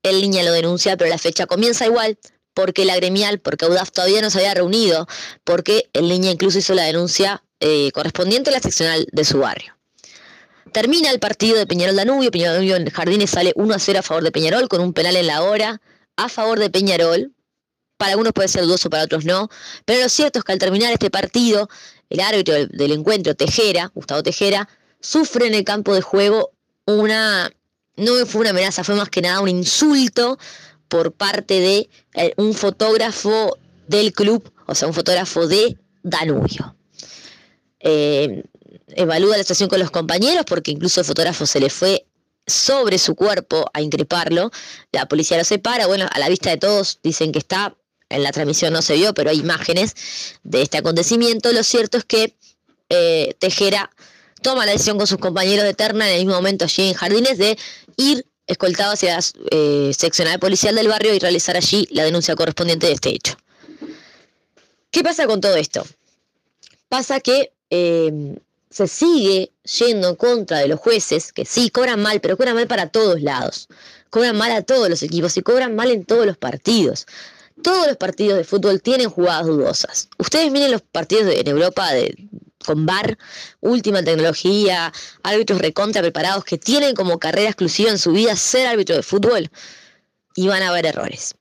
el 0.03 0.21
línea 0.21 0.43
lo 0.43 0.51
denuncia, 0.51 0.97
pero 0.97 1.09
la 1.09 1.17
fecha 1.17 1.45
comienza 1.45 1.85
igual 1.85 2.17
porque 2.53 2.85
la 2.85 2.95
gremial, 2.95 3.39
porque 3.39 3.65
AUDAF 3.65 3.91
todavía 3.91 4.21
no 4.21 4.31
se 4.31 4.39
había 4.39 4.53
reunido, 4.53 5.07
porque 5.43 5.89
el 5.93 6.07
línea 6.09 6.31
incluso 6.31 6.57
hizo 6.57 6.73
la 6.73 6.83
denuncia 6.83 7.43
eh, 7.59 7.91
correspondiente 7.91 8.49
a 8.49 8.53
la 8.53 8.59
seccional 8.59 9.07
de 9.11 9.25
su 9.25 9.39
barrio. 9.39 9.77
Termina 10.75 11.09
el 11.09 11.21
partido 11.21 11.57
de 11.57 11.65
Peñarol 11.65 11.95
Danubio, 11.95 12.31
Peñarol 12.31 12.55
Danubio 12.55 12.75
en 12.75 12.89
Jardines 12.89 13.29
sale 13.29 13.53
1 13.55 13.73
a 13.73 13.79
0 13.79 13.99
a 13.99 14.01
favor 14.01 14.25
de 14.25 14.33
Peñarol 14.33 14.67
con 14.67 14.81
un 14.81 14.91
penal 14.91 15.15
en 15.15 15.27
la 15.27 15.41
hora 15.41 15.81
a 16.17 16.27
favor 16.27 16.59
de 16.59 16.69
Peñarol. 16.69 17.31
Para 17.95 18.11
algunos 18.11 18.33
puede 18.33 18.49
ser 18.49 18.63
dudoso, 18.63 18.89
para 18.89 19.03
otros 19.03 19.23
no. 19.23 19.47
Pero 19.85 20.01
lo 20.01 20.09
cierto 20.09 20.39
es 20.39 20.43
que 20.43 20.51
al 20.51 20.59
terminar 20.59 20.91
este 20.91 21.09
partido, 21.09 21.69
el 22.09 22.19
árbitro 22.19 22.55
del, 22.55 22.91
encuentro, 22.91 23.35
Tejera, 23.35 23.89
Gustavo 23.95 24.21
Tejera, 24.21 24.67
sufre 24.99 25.47
en 25.47 25.53
el 25.53 25.63
campo 25.63 25.93
de 25.93 26.01
juego 26.01 26.51
una. 26.85 27.49
No 27.95 28.25
fue 28.25 28.41
una 28.41 28.49
amenaza, 28.49 28.83
fue 28.83 28.95
más 28.95 29.07
que 29.07 29.21
nada 29.21 29.39
un 29.39 29.47
insulto 29.47 30.37
por 30.89 31.13
parte 31.13 31.61
de 31.61 31.89
eh, 32.15 32.33
un 32.35 32.53
fotógrafo 32.53 33.57
del 33.87 34.11
club, 34.11 34.51
o 34.65 34.75
sea, 34.75 34.89
un 34.89 34.93
fotógrafo 34.93 35.47
de 35.47 35.77
Danubio. 36.03 36.75
Eh, 37.79 38.43
evalúa 38.89 39.37
la 39.37 39.43
situación 39.43 39.69
con 39.69 39.79
los 39.79 39.91
compañeros 39.91 40.45
porque 40.47 40.71
incluso 40.71 41.01
el 41.01 41.05
fotógrafo 41.05 41.45
se 41.45 41.59
le 41.59 41.69
fue 41.69 42.05
sobre 42.47 42.97
su 42.97 43.15
cuerpo 43.15 43.69
a 43.73 43.81
increparlo. 43.81 44.51
La 44.91 45.07
policía 45.07 45.37
lo 45.37 45.43
separa. 45.43 45.87
Bueno, 45.87 46.07
a 46.11 46.19
la 46.19 46.29
vista 46.29 46.49
de 46.49 46.57
todos 46.57 46.99
dicen 47.03 47.31
que 47.31 47.39
está. 47.39 47.75
En 48.07 48.21
la 48.21 48.31
transmisión 48.31 48.71
no 48.71 48.83
se 48.83 48.93
vio, 48.93 49.15
pero 49.15 49.31
hay 49.31 49.39
imágenes 49.39 49.95
de 50.43 50.61
este 50.61 50.77
acontecimiento. 50.77 51.51
Lo 51.51 51.63
cierto 51.63 51.97
es 51.97 52.05
que 52.05 52.35
eh, 52.89 53.33
Tejera 53.39 53.89
toma 54.43 54.67
la 54.67 54.73
decisión 54.73 54.99
con 54.99 55.07
sus 55.07 55.17
compañeros 55.17 55.65
de 55.65 55.73
terna 55.73 56.07
en 56.07 56.13
el 56.13 56.19
mismo 56.19 56.35
momento 56.35 56.65
allí 56.65 56.89
en 56.89 56.93
Jardines 56.93 57.39
de 57.39 57.57
ir 57.97 58.27
escoltado 58.45 58.93
hacia 58.93 59.15
la 59.15 59.23
eh, 59.49 59.91
seccional 59.97 60.37
policial 60.37 60.75
del 60.75 60.87
barrio 60.87 61.15
y 61.15 61.19
realizar 61.19 61.57
allí 61.57 61.87
la 61.89 62.03
denuncia 62.03 62.35
correspondiente 62.35 62.85
de 62.85 62.93
este 62.93 63.09
hecho. 63.09 63.35
¿Qué 64.91 65.03
pasa 65.03 65.25
con 65.25 65.41
todo 65.41 65.55
esto? 65.55 65.83
Pasa 66.87 67.19
que 67.21 67.53
eh, 67.71 68.37
se 68.69 68.87
sigue 68.87 69.51
yendo 69.79 70.09
en 70.09 70.15
contra 70.15 70.59
de 70.59 70.67
los 70.67 70.79
jueces, 70.79 71.31
que 71.31 71.45
sí, 71.45 71.69
cobran 71.69 72.01
mal, 72.01 72.19
pero 72.21 72.37
cobran 72.37 72.55
mal 72.55 72.67
para 72.67 72.89
todos 72.89 73.21
lados. 73.21 73.67
Cobran 74.09 74.37
mal 74.37 74.51
a 74.51 74.63
todos 74.63 74.89
los 74.89 75.01
equipos 75.03 75.35
y 75.37 75.41
cobran 75.41 75.75
mal 75.75 75.91
en 75.91 76.05
todos 76.05 76.25
los 76.25 76.37
partidos. 76.37 77.05
Todos 77.63 77.87
los 77.87 77.97
partidos 77.97 78.37
de 78.37 78.43
fútbol 78.43 78.81
tienen 78.81 79.09
jugadas 79.09 79.47
dudosas. 79.47 80.09
Ustedes 80.17 80.51
miren 80.51 80.71
los 80.71 80.81
partidos 80.81 81.33
en 81.33 81.47
Europa 81.47 81.91
de, 81.93 82.15
con 82.65 82.85
VAR, 82.85 83.17
última 83.61 84.03
tecnología, 84.03 84.91
árbitros 85.23 85.59
recontra 85.59 86.01
preparados 86.01 86.43
que 86.43 86.57
tienen 86.57 86.95
como 86.95 87.19
carrera 87.19 87.49
exclusiva 87.49 87.91
en 87.91 87.99
su 87.99 88.11
vida 88.11 88.35
ser 88.35 88.67
árbitro 88.67 88.95
de 88.95 89.03
fútbol 89.03 89.49
y 90.35 90.47
van 90.47 90.63
a 90.63 90.69
haber 90.69 90.85
errores. 90.85 91.35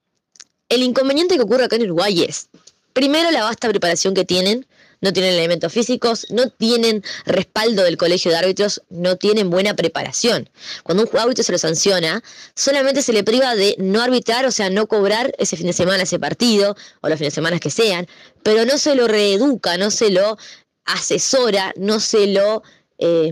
El 0.69 0.83
inconveniente 0.83 1.37
que 1.37 1.43
ocurre 1.43 1.65
acá 1.65 1.77
en 1.77 1.83
Uruguay 1.83 2.23
es, 2.23 2.49
primero, 2.93 3.31
la 3.31 3.45
vasta 3.45 3.69
preparación 3.69 4.15
que 4.15 4.25
tienen, 4.25 4.67
no 5.05 5.13
tienen 5.13 5.35
elementos 5.35 5.71
físicos, 5.71 6.27
no 6.31 6.49
tienen 6.49 7.05
respaldo 7.27 7.83
del 7.83 7.99
colegio 7.99 8.31
de 8.31 8.39
árbitros, 8.39 8.83
no 8.89 9.17
tienen 9.17 9.51
buena 9.51 9.77
preparación. 9.77 10.49
Cuando 10.83 11.03
un 11.03 11.19
árbitro 11.19 11.45
se 11.45 11.53
lo 11.53 11.59
sanciona, 11.59 12.25
solamente 12.55 13.03
se 13.03 13.13
le 13.13 13.23
priva 13.23 13.55
de 13.55 13.77
no 13.79 14.01
arbitrar, 14.01 14.47
o 14.47 14.51
sea, 14.51 14.71
no 14.71 14.87
cobrar 14.87 15.35
ese 15.39 15.59
fin 15.59 15.67
de 15.67 15.75
semana 15.75 16.05
ese 16.05 16.19
partido, 16.19 16.75
o 17.03 17.09
los 17.11 17.19
fines 17.19 17.35
de 17.35 17.35
semana 17.35 17.61
que 17.61 17.69
sean, 17.69 18.07
pero 18.43 18.65
no 18.65 18.79
se 18.79 18.95
lo 18.95 19.07
reeduca, 19.07 19.77
no 19.77 19.91
se 19.91 20.11
lo 20.11 20.39
asesora, 20.87 21.75
no 21.77 22.01
se 22.01 22.29
lo 22.29 22.63
eh, 22.97 23.31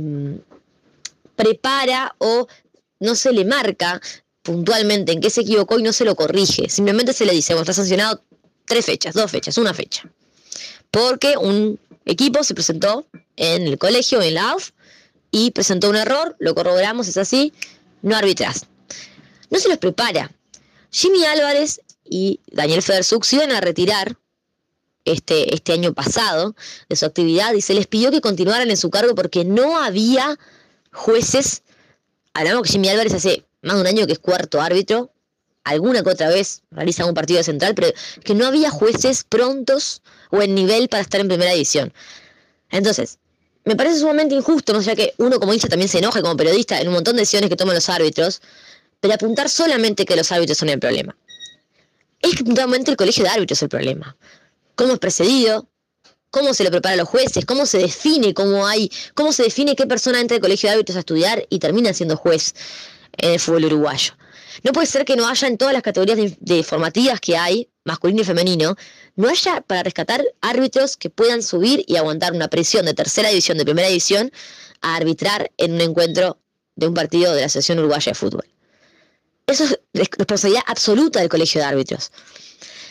prepara 1.36 2.14
o 2.18 2.48
no 3.00 3.14
se 3.14 3.32
le 3.32 3.46
marca 3.46 3.98
puntualmente 4.42 5.12
en 5.12 5.22
qué 5.22 5.30
se 5.30 5.40
equivocó 5.40 5.78
y 5.78 5.82
no 5.82 5.94
se 5.94 6.04
lo 6.04 6.16
corrige. 6.16 6.68
Simplemente 6.68 7.14
se 7.14 7.24
le 7.24 7.32
dice, 7.32 7.54
bueno, 7.54 7.62
está 7.62 7.72
sancionado 7.72 8.22
tres 8.66 8.84
fechas, 8.84 9.14
dos 9.14 9.30
fechas, 9.30 9.56
una 9.56 9.72
fecha. 9.72 10.02
Porque 10.92 11.36
un 11.36 11.80
equipo 12.04 12.44
se 12.44 12.54
presentó 12.54 13.06
en 13.36 13.66
el 13.66 13.78
colegio, 13.78 14.22
en 14.22 14.34
la 14.34 14.50
AUF, 14.50 14.70
y 15.32 15.50
presentó 15.50 15.88
un 15.88 15.96
error, 15.96 16.36
lo 16.38 16.54
corroboramos, 16.54 17.08
es 17.08 17.16
así, 17.16 17.52
no 18.02 18.14
arbitras. 18.14 18.66
No 19.50 19.58
se 19.58 19.68
los 19.68 19.78
prepara. 19.78 20.30
Jimmy 20.90 21.24
Álvarez 21.24 21.80
y 22.04 22.40
Daniel 22.52 22.82
Federsuk 22.82 23.24
se 23.24 23.36
iban 23.36 23.50
a 23.52 23.60
retirar 23.62 24.16
este, 25.06 25.54
este 25.54 25.72
año 25.72 25.94
pasado 25.94 26.54
de 26.88 26.96
su 26.96 27.06
actividad 27.06 27.54
y 27.54 27.62
se 27.62 27.74
les 27.74 27.86
pidió 27.86 28.10
que 28.10 28.20
continuaran 28.20 28.70
en 28.70 28.76
su 28.76 28.90
cargo 28.90 29.14
porque 29.14 29.44
no 29.44 29.78
había 29.78 30.38
jueces. 30.92 31.62
Hablamos 32.34 32.64
que 32.64 32.72
Jimmy 32.72 32.90
Álvarez 32.90 33.14
hace 33.14 33.46
más 33.62 33.76
de 33.76 33.80
un 33.80 33.86
año 33.86 34.06
que 34.06 34.12
es 34.12 34.18
cuarto 34.18 34.60
árbitro, 34.60 35.10
alguna 35.64 36.02
que 36.02 36.10
otra 36.10 36.28
vez 36.28 36.62
realiza 36.70 37.06
un 37.06 37.14
partido 37.14 37.42
central, 37.42 37.74
pero 37.74 37.88
que 38.22 38.34
no 38.34 38.46
había 38.46 38.70
jueces 38.70 39.24
prontos 39.24 40.02
o 40.32 40.42
en 40.42 40.54
nivel 40.54 40.88
para 40.88 41.02
estar 41.02 41.20
en 41.20 41.28
primera 41.28 41.52
división. 41.52 41.92
Entonces, 42.70 43.18
me 43.64 43.76
parece 43.76 44.00
sumamente 44.00 44.34
injusto, 44.34 44.72
no 44.72 44.82
sea 44.82 44.96
que 44.96 45.14
uno 45.18 45.38
como 45.38 45.52
hincha 45.52 45.68
también 45.68 45.88
se 45.88 45.98
enoje 45.98 46.20
como 46.20 46.36
periodista 46.36 46.80
en 46.80 46.88
un 46.88 46.94
montón 46.94 47.14
de 47.14 47.22
decisiones 47.22 47.48
que 47.48 47.56
toman 47.56 47.74
los 47.76 47.88
árbitros, 47.88 48.40
pero 48.98 49.14
apuntar 49.14 49.48
solamente 49.48 50.04
que 50.04 50.16
los 50.16 50.32
árbitros 50.32 50.58
son 50.58 50.70
el 50.70 50.80
problema. 50.80 51.16
es 52.22 52.34
que 52.34 52.90
el 52.90 52.96
colegio 52.96 53.24
de 53.24 53.30
árbitros 53.30 53.62
el 53.62 53.68
problema. 53.68 54.16
¿Cómo 54.74 54.94
es 54.94 54.98
precedido? 54.98 55.68
¿Cómo 56.30 56.54
se 56.54 56.64
lo 56.64 56.70
prepara 56.70 56.96
los 56.96 57.08
jueces? 57.08 57.44
¿Cómo 57.44 57.66
se 57.66 57.78
define 57.78 58.32
cómo 58.32 58.66
hay, 58.66 58.90
cómo 59.14 59.32
se 59.32 59.42
define 59.42 59.76
qué 59.76 59.86
persona 59.86 60.18
entra 60.18 60.36
al 60.36 60.40
colegio 60.40 60.68
de 60.68 60.74
árbitros 60.74 60.96
a 60.96 61.00
estudiar 61.00 61.46
y 61.50 61.58
termina 61.58 61.92
siendo 61.92 62.16
juez 62.16 62.54
en 63.18 63.32
el 63.32 63.40
fútbol 63.40 63.66
uruguayo? 63.66 64.14
No 64.62 64.72
puede 64.72 64.86
ser 64.86 65.04
que 65.04 65.14
no 65.14 65.28
haya 65.28 65.46
en 65.46 65.58
todas 65.58 65.74
las 65.74 65.82
categorías 65.82 66.36
de 66.40 66.62
formativas 66.62 67.20
que 67.20 67.36
hay, 67.36 67.68
masculino 67.84 68.22
y 68.22 68.24
femenino, 68.24 68.76
no 69.16 69.28
haya 69.28 69.60
para 69.60 69.82
rescatar 69.82 70.24
árbitros 70.40 70.96
que 70.96 71.10
puedan 71.10 71.42
subir 71.42 71.84
y 71.86 71.96
aguantar 71.96 72.32
una 72.32 72.48
presión 72.48 72.86
de 72.86 72.94
tercera 72.94 73.28
división, 73.28 73.58
de 73.58 73.64
primera 73.64 73.88
división, 73.88 74.32
a 74.80 74.96
arbitrar 74.96 75.50
en 75.56 75.74
un 75.74 75.80
encuentro 75.80 76.38
de 76.76 76.88
un 76.88 76.94
partido 76.94 77.34
de 77.34 77.40
la 77.40 77.46
Asociación 77.46 77.78
Uruguaya 77.78 78.10
de 78.10 78.14
Fútbol. 78.14 78.48
Eso 79.46 79.64
es 79.64 79.78
responsabilidad 79.92 80.62
absoluta 80.66 81.20
del 81.20 81.28
colegio 81.28 81.60
de 81.60 81.66
árbitros. 81.66 82.10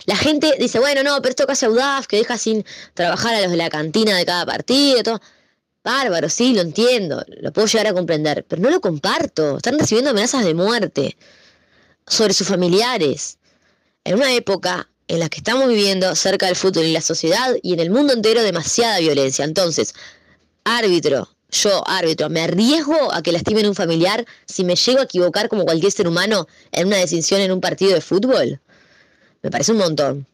La 0.06 0.16
gente 0.16 0.56
dice, 0.60 0.80
bueno, 0.80 1.04
no, 1.04 1.22
pero 1.22 1.30
esto 1.30 1.46
casi 1.46 1.68
UDAF, 1.68 2.08
que 2.08 2.18
deja 2.18 2.38
sin 2.38 2.66
trabajar 2.94 3.36
a 3.36 3.42
los 3.42 3.52
de 3.52 3.58
la 3.58 3.70
cantina 3.70 4.18
de 4.18 4.26
cada 4.26 4.46
partido, 4.46 5.04
todo. 5.04 5.22
Bárbaro, 5.84 6.30
sí, 6.30 6.54
lo 6.54 6.62
entiendo, 6.62 7.26
lo 7.28 7.52
puedo 7.52 7.66
llegar 7.66 7.88
a 7.88 7.94
comprender, 7.94 8.46
pero 8.48 8.62
no 8.62 8.70
lo 8.70 8.82
comparto. 8.82 9.58
Están 9.58 9.80
recibiendo 9.80 10.12
amenazas 10.12 10.46
de 10.46 10.54
muerte 10.54 11.18
sobre 12.06 12.36
sus 12.36 12.48
familiares. 12.48 13.40
En 14.04 14.16
una 14.16 14.34
época 14.34 14.90
en 15.08 15.20
la 15.20 15.30
que 15.30 15.38
estamos 15.38 15.68
viviendo 15.68 16.16
cerca 16.16 16.46
del 16.46 16.56
fútbol 16.56 16.86
y 16.86 16.94
la 16.94 17.02
sociedad 17.02 17.54
y 17.62 17.74
en 17.74 17.82
el 17.82 17.92
mundo 17.92 18.14
entero 18.14 18.42
demasiada 18.42 19.00
violencia. 19.00 19.44
Entonces, 19.44 19.94
árbitro, 20.64 21.28
yo, 21.52 21.84
árbitro, 21.86 22.30
me 22.30 22.42
arriesgo 22.42 23.14
a 23.14 23.22
que 23.22 23.34
lastimen 23.34 23.68
un 23.68 23.76
familiar 23.76 24.26
si 24.46 24.64
me 24.64 24.76
llego 24.76 25.02
a 25.02 25.04
equivocar 25.04 25.50
como 25.50 25.66
cualquier 25.66 25.92
ser 25.92 26.08
humano 26.08 26.48
en 26.72 26.88
una 26.88 26.98
decisión 26.98 27.42
en 27.42 27.52
un 27.52 27.60
partido 27.60 27.94
de 27.94 28.02
fútbol? 28.02 28.62
Me 29.44 29.52
parece 29.52 29.74
un 29.74 29.80
montón. 29.80 30.28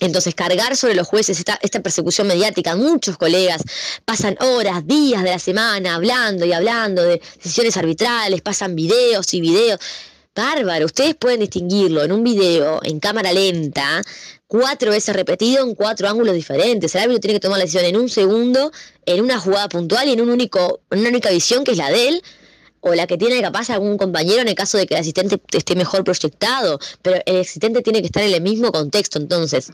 Entonces, 0.00 0.34
cargar 0.34 0.74
sobre 0.76 0.94
los 0.94 1.06
jueces 1.06 1.38
esta, 1.38 1.58
esta, 1.62 1.80
persecución 1.80 2.26
mediática, 2.26 2.74
muchos 2.74 3.16
colegas 3.16 3.62
pasan 4.04 4.36
horas, 4.40 4.86
días 4.86 5.22
de 5.22 5.30
la 5.30 5.38
semana 5.38 5.94
hablando 5.94 6.46
y 6.46 6.52
hablando 6.52 7.02
de 7.02 7.20
decisiones 7.36 7.76
arbitrales, 7.76 8.40
pasan 8.40 8.74
videos 8.74 9.32
y 9.34 9.40
videos. 9.40 9.78
Bárbaro, 10.34 10.86
ustedes 10.86 11.14
pueden 11.14 11.40
distinguirlo 11.40 12.02
en 12.02 12.10
un 12.10 12.24
video 12.24 12.80
en 12.82 12.98
cámara 12.98 13.32
lenta, 13.32 14.02
cuatro 14.48 14.90
veces 14.90 15.14
repetido 15.14 15.62
en 15.62 15.76
cuatro 15.76 16.08
ángulos 16.08 16.34
diferentes. 16.34 16.92
El 16.94 17.02
árbitro 17.02 17.20
tiene 17.20 17.34
que 17.34 17.40
tomar 17.40 17.58
la 17.58 17.64
decisión 17.64 17.84
en 17.84 17.96
un 17.96 18.08
segundo, 18.08 18.72
en 19.06 19.20
una 19.22 19.38
jugada 19.38 19.68
puntual 19.68 20.08
y 20.08 20.12
en 20.12 20.20
un 20.20 20.30
único, 20.30 20.80
una 20.90 21.08
única 21.08 21.30
visión 21.30 21.62
que 21.62 21.72
es 21.72 21.78
la 21.78 21.90
de 21.90 22.08
él, 22.08 22.22
o 22.80 22.94
la 22.94 23.06
que 23.06 23.16
tiene 23.16 23.40
capaz 23.40 23.70
algún 23.70 23.96
compañero 23.96 24.42
en 24.42 24.48
el 24.48 24.54
caso 24.56 24.76
de 24.76 24.86
que 24.86 24.94
el 24.94 25.00
asistente 25.00 25.40
esté 25.52 25.76
mejor 25.76 26.02
proyectado, 26.02 26.80
pero 27.00 27.22
el 27.24 27.40
asistente 27.40 27.80
tiene 27.80 28.00
que 28.00 28.06
estar 28.06 28.22
en 28.22 28.34
el 28.34 28.42
mismo 28.42 28.72
contexto. 28.72 29.18
Entonces, 29.18 29.72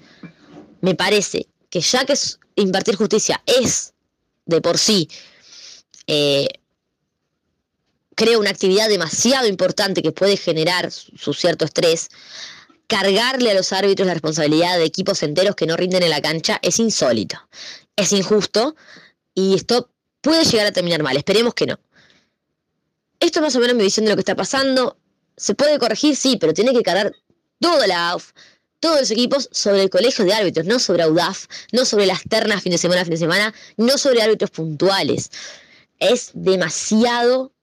me 0.83 0.95
parece 0.95 1.47
que 1.71 1.81
ya 1.81 2.05
que 2.05 2.15
impartir 2.57 2.97
justicia 2.97 3.43
es 3.47 3.95
de 4.45 4.61
por 4.61 4.77
sí 4.79 5.09
eh, 6.07 6.49
creo 8.21 8.39
una 8.39 8.51
actividad 8.51 8.91
demasiado 8.91 9.47
importante 9.47 10.03
que 10.03 10.13
puede 10.13 10.37
generar 10.37 10.91
su 10.91 11.33
cierto 11.33 11.65
estrés, 11.65 12.11
cargarle 12.87 13.51
a 13.51 13.55
los 13.55 13.73
árbitros 13.73 14.07
la 14.07 14.13
responsabilidad 14.13 14.77
de 14.77 14.85
equipos 14.85 15.23
enteros 15.23 15.57
que 15.57 15.65
no 15.65 15.75
rinden 15.75 16.03
en 16.03 16.11
la 16.11 16.21
cancha 16.21 16.59
es 16.61 16.79
insólito, 16.81 17.39
es 17.97 18.13
injusto 18.13 18.77
y 19.35 19.55
esto 19.55 19.91
puede 20.21 20.45
llegar 20.45 20.67
a 20.67 20.73
terminar 20.73 21.03
mal, 21.03 21.17
esperemos 21.17 21.55
que 21.55 21.65
no. 21.65 21.81
Esto 23.21 23.39
es 23.39 23.43
más 23.43 23.57
o 23.57 23.61
menos 23.61 23.75
mi 23.75 23.85
visión 23.85 24.05
de 24.05 24.11
lo 24.11 24.17
que 24.17 24.21
está 24.21 24.37
pasando. 24.37 24.99
¿Se 25.39 25.55
puede 25.55 25.79
corregir? 25.79 26.15
Sí, 26.15 26.37
pero 26.37 26.53
tiene 26.53 26.75
que 26.75 26.83
cargar 26.83 27.17
toda 27.59 27.87
la 27.87 28.11
AUF, 28.11 28.33
todos 28.81 29.01
los 29.01 29.11
equipos 29.11 29.49
sobre 29.51 29.83
el 29.83 29.89
colegio 29.89 30.27
de 30.27 30.35
árbitros, 30.35 30.67
no 30.67 30.79
sobre 30.79 31.05
AUDAF, 31.05 31.47
no 31.73 31.87
sobre 31.87 32.05
las 32.05 32.21
ternas 32.29 32.63
fin 32.63 32.73
de 32.73 32.79
semana, 32.79 33.03
fin 33.03 33.13
de 33.13 33.17
semana, 33.17 33.55
no 33.79 33.97
sobre 33.97 34.21
árbitros 34.21 34.51
puntuales. 34.51 35.31
Es 35.99 36.33
demasiado 36.35 37.55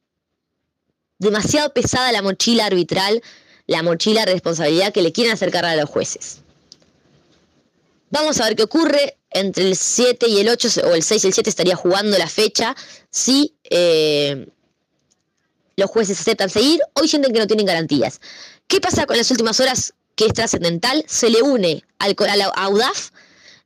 demasiado 1.19 1.73
pesada 1.73 2.11
la 2.11 2.21
mochila 2.21 2.65
arbitral, 2.65 3.21
la 3.65 3.83
mochila 3.83 4.25
de 4.25 4.33
responsabilidad 4.33 4.93
que 4.93 5.01
le 5.01 5.11
quieren 5.11 5.33
acercar 5.33 5.65
a 5.65 5.75
los 5.75 5.89
jueces. 5.89 6.39
Vamos 8.09 8.39
a 8.39 8.45
ver 8.45 8.55
qué 8.55 8.63
ocurre. 8.63 9.17
Entre 9.29 9.65
el 9.65 9.75
7 9.75 10.27
y 10.29 10.39
el 10.39 10.47
8, 10.47 10.69
o 10.85 10.95
el 10.95 11.03
6 11.03 11.25
y 11.25 11.27
el 11.27 11.33
7 11.33 11.49
estaría 11.49 11.75
jugando 11.75 12.17
la 12.17 12.27
fecha. 12.27 12.75
Si 13.11 13.55
eh, 13.69 14.47
los 15.75 15.89
jueces 15.89 16.19
aceptan 16.19 16.49
seguir, 16.49 16.79
hoy 16.93 17.07
sienten 17.07 17.33
que 17.33 17.39
no 17.39 17.47
tienen 17.47 17.65
garantías. 17.65 18.21
¿Qué 18.67 18.79
pasa 18.79 19.05
con 19.05 19.17
las 19.17 19.29
últimas 19.29 19.59
horas 19.59 19.93
que 20.15 20.25
es 20.25 20.33
trascendental? 20.33 21.03
Se 21.07 21.29
le 21.29 21.41
une 21.41 21.83
al, 21.99 22.15
al 22.17 22.41
AUDAF, 22.55 23.11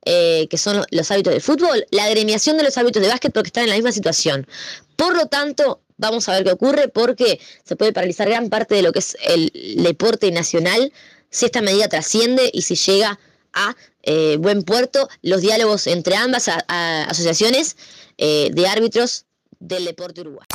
eh, 0.05 0.47
que 0.49 0.57
son 0.57 0.83
los 0.89 1.11
hábitos 1.11 1.31
del 1.31 1.41
fútbol, 1.41 1.85
la 1.91 2.05
agremiación 2.05 2.57
de 2.57 2.63
los 2.63 2.77
hábitos 2.77 3.03
de 3.03 3.07
básquet 3.07 3.31
porque 3.31 3.49
están 3.49 3.63
en 3.63 3.69
la 3.69 3.75
misma 3.75 3.91
situación. 3.91 4.47
Por 4.95 5.15
lo 5.15 5.27
tanto, 5.27 5.81
Vamos 6.01 6.27
a 6.27 6.31
ver 6.33 6.43
qué 6.43 6.51
ocurre 6.51 6.87
porque 6.87 7.39
se 7.63 7.75
puede 7.75 7.93
paralizar 7.93 8.27
gran 8.27 8.49
parte 8.49 8.73
de 8.73 8.81
lo 8.81 8.91
que 8.91 8.97
es 8.97 9.15
el 9.23 9.51
deporte 9.83 10.31
nacional 10.31 10.91
si 11.29 11.45
esta 11.45 11.61
medida 11.61 11.87
trasciende 11.89 12.49
y 12.51 12.63
si 12.63 12.73
llega 12.75 13.19
a 13.53 13.75
eh, 14.01 14.37
buen 14.39 14.63
puerto 14.63 15.07
los 15.21 15.41
diálogos 15.41 15.85
entre 15.85 16.15
ambas 16.15 16.49
asociaciones 16.67 17.77
eh, 18.17 18.49
de 18.51 18.67
árbitros 18.67 19.25
del 19.59 19.85
deporte 19.85 20.21
uruguayo. 20.21 20.47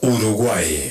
Uruguay. 0.00 0.90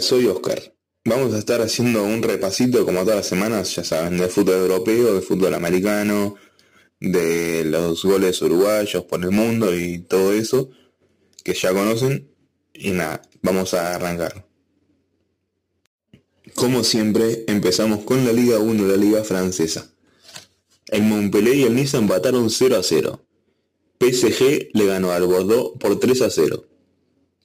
Soy 0.00 0.26
Oscar. 0.26 0.74
Vamos 1.04 1.32
a 1.34 1.38
estar 1.38 1.60
haciendo 1.60 2.02
un 2.02 2.22
repasito 2.22 2.84
como 2.84 3.00
todas 3.00 3.16
las 3.16 3.26
semanas, 3.26 3.74
ya 3.76 3.84
saben, 3.84 4.18
de 4.18 4.28
fútbol 4.28 4.56
europeo, 4.56 5.14
de 5.14 5.20
fútbol 5.20 5.54
americano, 5.54 6.34
de 7.00 7.64
los 7.64 8.04
goles 8.04 8.40
uruguayos 8.42 9.04
por 9.04 9.22
el 9.22 9.30
mundo 9.30 9.74
y 9.74 10.00
todo 10.00 10.32
eso 10.32 10.70
que 11.44 11.54
ya 11.54 11.72
conocen. 11.72 12.28
Y 12.74 12.90
nada, 12.90 13.22
vamos 13.42 13.72
a 13.74 13.94
arrancar. 13.94 14.46
Como 16.54 16.84
siempre, 16.84 17.44
empezamos 17.46 18.04
con 18.04 18.24
la 18.24 18.32
Liga 18.32 18.58
1, 18.58 18.86
la 18.86 18.96
Liga 18.96 19.24
Francesa. 19.24 19.90
El 20.88 21.02
Montpellier 21.02 21.56
y 21.56 21.62
el 21.64 21.74
Niza 21.74 21.98
empataron 21.98 22.50
0 22.50 22.76
a 22.76 22.82
0. 22.82 23.20
PSG 24.00 24.70
le 24.72 24.86
ganó 24.86 25.12
al 25.12 25.26
Bordeaux 25.26 25.78
por 25.78 25.98
3 25.98 26.22
a 26.22 26.30
0. 26.30 26.64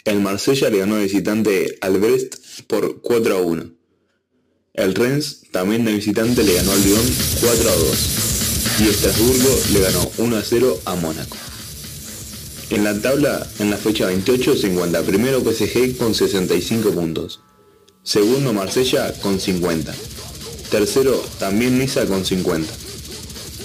El 0.04 0.20
Marsella 0.20 0.70
le 0.72 0.80
ganó 0.80 0.96
de 0.96 1.04
visitante 1.04 1.78
al 1.80 2.00
Brest 2.00 2.36
por 2.66 3.02
4 3.02 3.38
a 3.38 3.42
1. 3.42 3.72
El 4.74 4.96
Rennes 4.96 5.42
también 5.52 5.86
de 5.86 5.94
visitante 5.94 6.44
le 6.44 6.56
ganó 6.56 6.72
al 6.72 6.84
Lyon 6.84 7.06
4 7.42 7.70
a 7.70 7.76
2. 7.76 8.80
Y 8.80 8.88
Estrasburgo 8.88 9.60
le 9.74 9.80
ganó 9.82 10.12
1 10.18 10.38
a 10.38 10.42
0 10.42 10.80
a 10.86 10.96
Mónaco. 10.96 11.38
En 12.72 12.84
la 12.84 13.00
tabla, 13.00 13.48
en 13.60 13.70
la 13.70 13.78
fecha 13.78 14.08
28, 14.08 14.56
se 14.56 14.72
encuentra 14.72 15.04
primero 15.04 15.42
PSG 15.42 15.98
con 15.98 16.16
65 16.16 16.92
puntos. 16.92 17.42
Segundo 18.02 18.54
Marsella 18.54 19.14
con 19.22 19.40
50. 19.40 19.94
Tercero 20.72 21.24
también 21.38 21.78
Niza 21.78 22.08
con 22.08 22.26
50. 22.26 22.74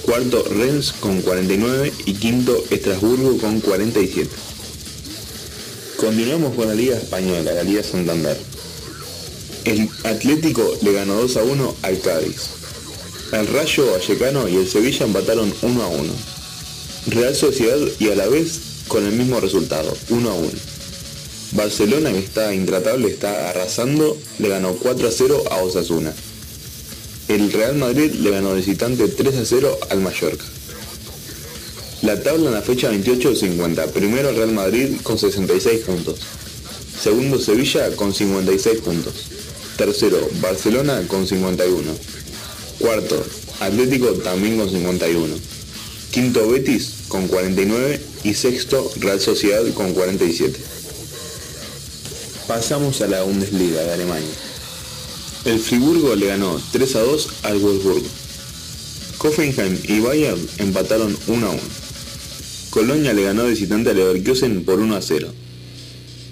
Cuarto 0.03 0.45
Rennes 0.51 0.93
con 0.93 1.22
49 1.22 1.93
y 2.05 2.12
quinto 2.14 2.62
Estrasburgo 2.68 3.39
con 3.39 3.61
47. 3.61 4.28
Continuamos 5.97 6.55
con 6.55 6.69
la 6.69 6.75
Liga 6.75 6.95
Española, 6.95 7.53
la 7.55 7.63
Liga 7.63 7.83
Santander. 7.83 8.37
El 9.65 9.89
Atlético 10.05 10.77
le 10.83 10.93
ganó 10.93 11.15
2 11.15 11.37
a 11.39 11.43
1 11.43 11.77
al 11.83 12.01
Cádiz. 12.01 12.51
El 13.33 13.47
Rayo 13.47 13.93
Vallecano 13.93 14.47
y 14.47 14.57
el 14.57 14.69
Sevilla 14.69 15.07
empataron 15.07 15.53
1 15.63 15.83
a 15.83 15.87
1. 15.89 16.13
Real 17.07 17.35
Sociedad 17.35 17.79
y 17.99 18.11
a 18.11 18.15
la 18.15 18.27
vez 18.29 18.61
con 18.89 19.07
el 19.07 19.13
mismo 19.13 19.41
resultado, 19.41 19.97
1 20.11 20.31
a 20.31 20.35
1. 20.35 20.51
Barcelona, 21.53 22.13
que 22.13 22.19
está 22.19 22.53
intratable, 22.55 23.09
está 23.09 23.49
arrasando, 23.49 24.19
le 24.39 24.49
ganó 24.49 24.75
4 24.75 25.09
a 25.09 25.11
0 25.11 25.45
a 25.51 25.63
Osasuna. 25.63 26.13
El 27.29 27.51
Real 27.53 27.75
Madrid 27.77 28.13
le 28.13 28.31
ganó 28.31 28.55
visitante 28.55 29.09
3 29.09 29.35
a 29.35 29.45
0 29.47 29.79
al 29.89 30.01
Mallorca. 30.03 30.45
La 32.07 32.23
tabla 32.23 32.47
en 32.47 32.55
la 32.55 32.63
fecha 32.63 32.89
28 32.89 33.35
50. 33.35 33.89
Primero 33.89 34.31
Real 34.31 34.53
Madrid 34.53 34.95
con 35.03 35.19
66 35.19 35.81
puntos. 35.81 36.21
Segundo 37.03 37.37
Sevilla 37.37 37.91
con 37.97 38.15
56 38.15 38.81
puntos. 38.81 39.15
Tercero 39.77 40.17
Barcelona 40.41 41.03
con 41.09 41.27
51. 41.27 41.91
Cuarto 42.79 43.27
Atlético 43.59 44.13
también 44.23 44.57
con 44.57 44.71
51. 44.71 45.35
Quinto 46.13 46.49
Betis 46.49 46.93
con 47.09 47.27
49 47.27 48.01
y 48.23 48.35
sexto 48.35 48.89
Real 49.01 49.21
Sociedad 49.21 49.65
con 49.75 49.93
47. 49.93 50.61
Pasamos 52.47 53.01
a 53.01 53.09
la 53.09 53.25
Bundesliga 53.25 53.81
de 53.81 53.93
Alemania. 53.93 54.35
El 55.45 55.59
Friburgo 55.59 56.15
le 56.15 56.29
ganó 56.29 56.61
3 56.71 56.95
a 56.95 57.01
2 57.01 57.29
al 57.43 57.59
Wolfsburgo. 57.59 58.07
Hoffenheim 59.19 59.77
y 59.83 59.99
Bayern 59.99 60.49
empataron 60.59 61.19
1 61.27 61.47
a 61.49 61.51
1. 61.51 61.86
Colonia 62.77 63.14
le 63.14 63.22
ganó 63.22 63.47
visitante 63.47 63.89
a 63.89 63.95
Leverkusen 63.95 64.62
por 64.62 64.81
1 64.81 64.97
a 64.97 65.01
0. 65.01 65.33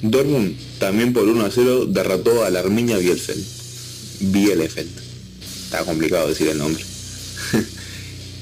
Dortmund 0.02 0.54
también 0.78 1.14
por 1.14 1.26
1 1.26 1.42
a 1.42 1.50
0 1.50 1.86
derrotó 1.86 2.44
a 2.44 2.50
la 2.50 2.60
Arminia 2.60 2.98
Bielefeld. 2.98 3.42
Bielefeld. 4.20 4.90
Está 5.64 5.86
complicado 5.86 6.28
decir 6.28 6.48
el 6.48 6.58
nombre. 6.58 6.84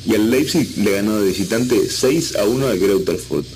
y 0.07 0.15
el 0.15 0.33
Leipzig 0.33 0.79
le 0.79 0.91
ganó 0.91 1.21
de 1.21 1.29
visitante 1.29 1.89
6 1.89 2.35
a 2.39 2.45
1 2.45 2.67
al 2.67 2.79
Greuther 2.81 3.19
Fürth. 3.19 3.47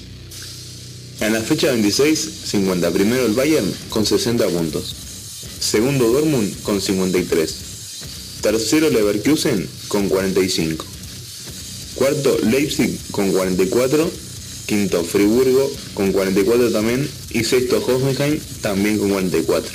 En 1.18 1.32
la 1.32 1.40
fecha 1.40 1.72
26 1.72 2.20
50 2.44 2.92
primero 2.92 3.26
el 3.26 3.32
Bayern 3.32 3.66
con 3.88 4.06
60 4.06 4.46
puntos. 4.46 4.94
Segundo 5.58 6.12
Dortmund 6.12 6.62
con 6.62 6.80
53. 6.80 7.54
Tercero 8.42 8.90
Leverkusen 8.90 9.68
con 9.88 10.08
45. 10.08 10.84
Cuarto 11.96 12.38
Leipzig 12.44 12.96
con 13.10 13.32
44. 13.32 14.25
Quinto 14.66 15.04
Friburgo 15.04 15.70
con 15.94 16.12
44 16.12 16.70
también. 16.72 17.08
Y 17.30 17.44
sexto 17.44 17.78
Hoffenheim 17.78 18.40
también 18.60 18.98
con 18.98 19.10
44. 19.10 19.70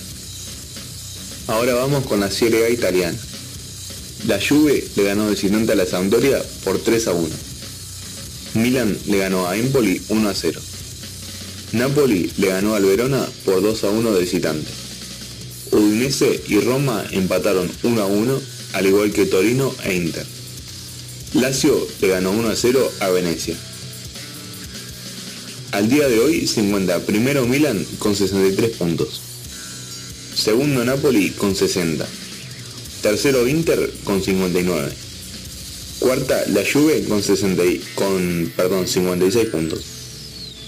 Ahora 1.48 1.74
vamos 1.74 2.06
con 2.06 2.20
la 2.20 2.30
Serie 2.30 2.66
A 2.66 2.70
italiana. 2.70 3.18
La 4.28 4.40
Juve 4.40 4.88
le 4.96 5.04
ganó 5.04 5.30
visitante 5.30 5.72
a 5.72 5.76
la 5.76 5.86
Sampdoria 5.86 6.42
por 6.64 6.80
3 6.80 7.08
a 7.08 7.14
1. 7.14 7.30
Milan 8.54 8.98
le 9.08 9.18
ganó 9.18 9.48
a 9.48 9.58
Empoli 9.58 10.02
1 10.10 10.30
a 10.30 10.34
0. 10.36 10.62
Napoli 11.72 12.32
le 12.38 12.48
ganó 12.48 12.76
al 12.76 12.86
Verona 12.86 13.26
por 13.46 13.62
2 13.62 13.84
a 13.86 13.90
1 13.90 14.14
de 14.14 14.20
visitante. 14.20 14.70
Udinese 15.72 16.42
y 16.48 16.60
Roma 16.60 17.06
empataron 17.12 17.72
1 17.84 18.02
a 18.02 18.06
1, 18.06 18.42
al 18.74 18.86
igual 18.86 19.12
que 19.12 19.26
Torino 19.26 19.74
e 19.84 19.96
Inter. 19.96 20.26
Lazio 21.34 21.88
le 22.02 22.08
ganó 22.10 22.32
1 22.32 22.50
a 22.50 22.56
0 22.56 22.92
a 23.00 23.10
Venecia. 23.10 23.56
Al 25.72 25.88
día 25.88 26.10
de 26.10 26.20
hoy 26.20 26.48
se 26.48 26.60
encuentra 26.60 27.00
primero 27.00 27.46
Milan 27.46 27.86
con 27.98 28.14
63 28.14 28.72
puntos. 28.72 29.22
Segundo 30.36 30.84
Napoli 30.84 31.30
con 31.30 31.56
60. 31.56 32.06
Tercero 33.02 33.48
Inter 33.48 33.90
con 34.04 34.22
59. 34.22 34.92
Cuarta 36.00 36.44
la 36.48 36.62
Juve 36.70 37.06
con, 37.06 37.24
60, 37.24 37.64
con 37.96 38.52
perdón, 38.58 38.86
56 38.86 39.48
puntos. 39.48 39.86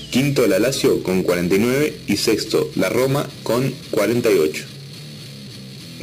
Quinto 0.09 0.47
la 0.47 0.59
Lazio 0.59 1.03
con 1.03 1.23
49 1.23 1.99
y 2.07 2.15
sexto 2.15 2.71
la 2.75 2.87
Roma 2.87 3.29
con 3.43 3.73
48. 3.91 4.63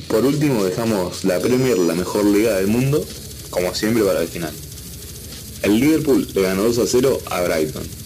Por 0.09 0.27
último 0.27 0.63
dejamos 0.63 1.25
la 1.25 1.41
Premier, 1.41 1.79
la 1.79 1.95
mejor 1.95 2.27
liga 2.27 2.57
del 2.57 2.67
mundo, 2.67 3.03
como 3.49 3.75
siempre 3.75 4.03
para 4.03 4.21
el 4.21 4.29
final. 4.29 4.53
El 5.63 5.81
Liverpool 5.81 6.29
le 6.35 6.43
ganó 6.43 6.65
2 6.65 6.79
a 6.79 6.87
0 6.87 7.19
a 7.31 7.41
Brighton. 7.41 8.00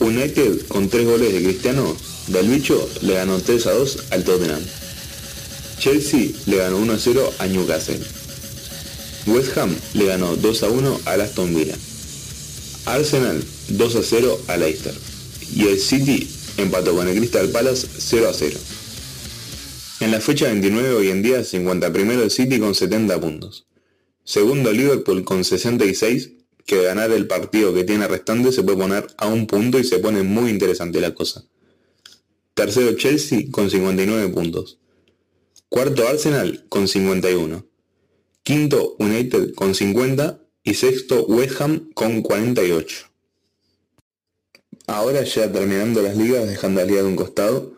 United 0.00 0.66
con 0.68 0.88
3 0.88 1.06
goles 1.06 1.32
de 1.32 1.42
Cristiano, 1.42 1.96
del 2.28 2.48
bicho 2.48 2.88
le 3.02 3.14
ganó 3.14 3.40
3 3.40 3.66
a 3.66 3.72
2 3.72 3.98
al 4.10 4.24
Tottenham. 4.24 4.62
Chelsea 5.78 6.30
le 6.46 6.56
ganó 6.56 6.78
1 6.78 6.92
a 6.92 6.98
0 6.98 7.32
a 7.38 7.46
Newcastle. 7.46 8.00
West 9.26 9.56
Ham 9.56 9.74
le 9.94 10.06
ganó 10.06 10.36
2 10.36 10.62
a 10.62 10.68
1 10.68 11.00
al 11.06 11.20
Aston 11.20 11.54
Villa. 11.54 11.76
Arsenal 12.86 13.42
2 13.68 13.96
a 13.96 14.02
0 14.02 14.40
a 14.48 14.56
Leicester. 14.56 14.94
Y 15.54 15.68
el 15.68 15.78
City 15.78 16.28
empató 16.56 16.94
con 16.94 17.08
el 17.08 17.16
Crystal 17.16 17.48
Palace 17.48 17.86
0 17.98 18.28
a 18.28 18.34
0. 18.34 18.58
En 20.00 20.10
la 20.10 20.20
fecha 20.20 20.46
29 20.46 20.92
hoy 20.92 21.08
en 21.08 21.22
día 21.22 21.44
se 21.44 21.56
encuentra 21.56 21.92
primero 21.92 22.22
el 22.22 22.30
City 22.30 22.58
con 22.58 22.74
70 22.74 23.20
puntos. 23.20 23.66
Segundo 24.24 24.72
Liverpool 24.72 25.24
con 25.24 25.44
66, 25.44 26.30
que 26.66 26.82
ganar 26.82 27.10
el 27.12 27.26
partido 27.26 27.74
que 27.74 27.84
tiene 27.84 28.08
restante 28.08 28.52
se 28.52 28.62
puede 28.62 28.78
poner 28.78 29.06
a 29.16 29.26
un 29.26 29.46
punto 29.46 29.78
y 29.78 29.84
se 29.84 29.98
pone 29.98 30.22
muy 30.22 30.50
interesante 30.50 31.00
la 31.00 31.14
cosa. 31.14 31.44
Tercero 32.54 32.94
Chelsea 32.96 33.50
con 33.50 33.70
59 33.70 34.28
puntos. 34.28 34.78
Cuarto 35.68 36.06
Arsenal 36.06 36.66
con 36.68 36.88
51. 36.88 37.66
Quinto 38.42 38.96
United 38.98 39.54
con 39.54 39.74
50 39.74 40.40
y 40.62 40.74
sexto 40.74 41.24
West 41.26 41.60
Ham 41.60 41.90
con 41.94 42.22
48. 42.22 43.06
Ahora 44.86 45.24
ya 45.24 45.50
terminando 45.50 46.02
las 46.02 46.16
ligas, 46.16 46.46
dejando 46.46 46.80
la 46.80 46.86
liga 46.86 47.02
de 47.02 47.08
un 47.08 47.16
costado, 47.16 47.74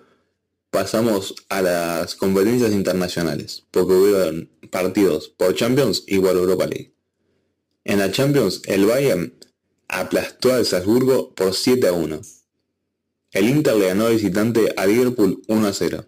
pasamos 0.71 1.35
a 1.49 1.63
las 1.63 2.17
competencias 2.17 2.73
internacionales, 2.73 3.65
porque 3.71 3.93
hubieron 3.93 4.51
partidos 4.71 5.29
por 5.29 5.55
Champions 5.55 6.05
y 6.07 6.19
por 6.19 6.37
Europa 6.37 6.67
League. 6.67 6.96
En 7.89 8.01
la 8.01 8.11
Champions, 8.11 8.63
el 8.67 8.85
Bayern 8.85 9.33
aplastó 9.87 10.53
al 10.53 10.67
Salzburgo 10.67 11.33
por 11.37 11.55
7 11.55 11.87
a 11.87 11.93
1. 11.93 12.21
El 13.31 13.49
Inter 13.49 13.77
le 13.77 13.87
ganó 13.87 14.09
visitante 14.09 14.75
a 14.77 14.87
Liverpool 14.87 15.41
1 15.47 15.67
a 15.69 15.73
0. 15.73 16.05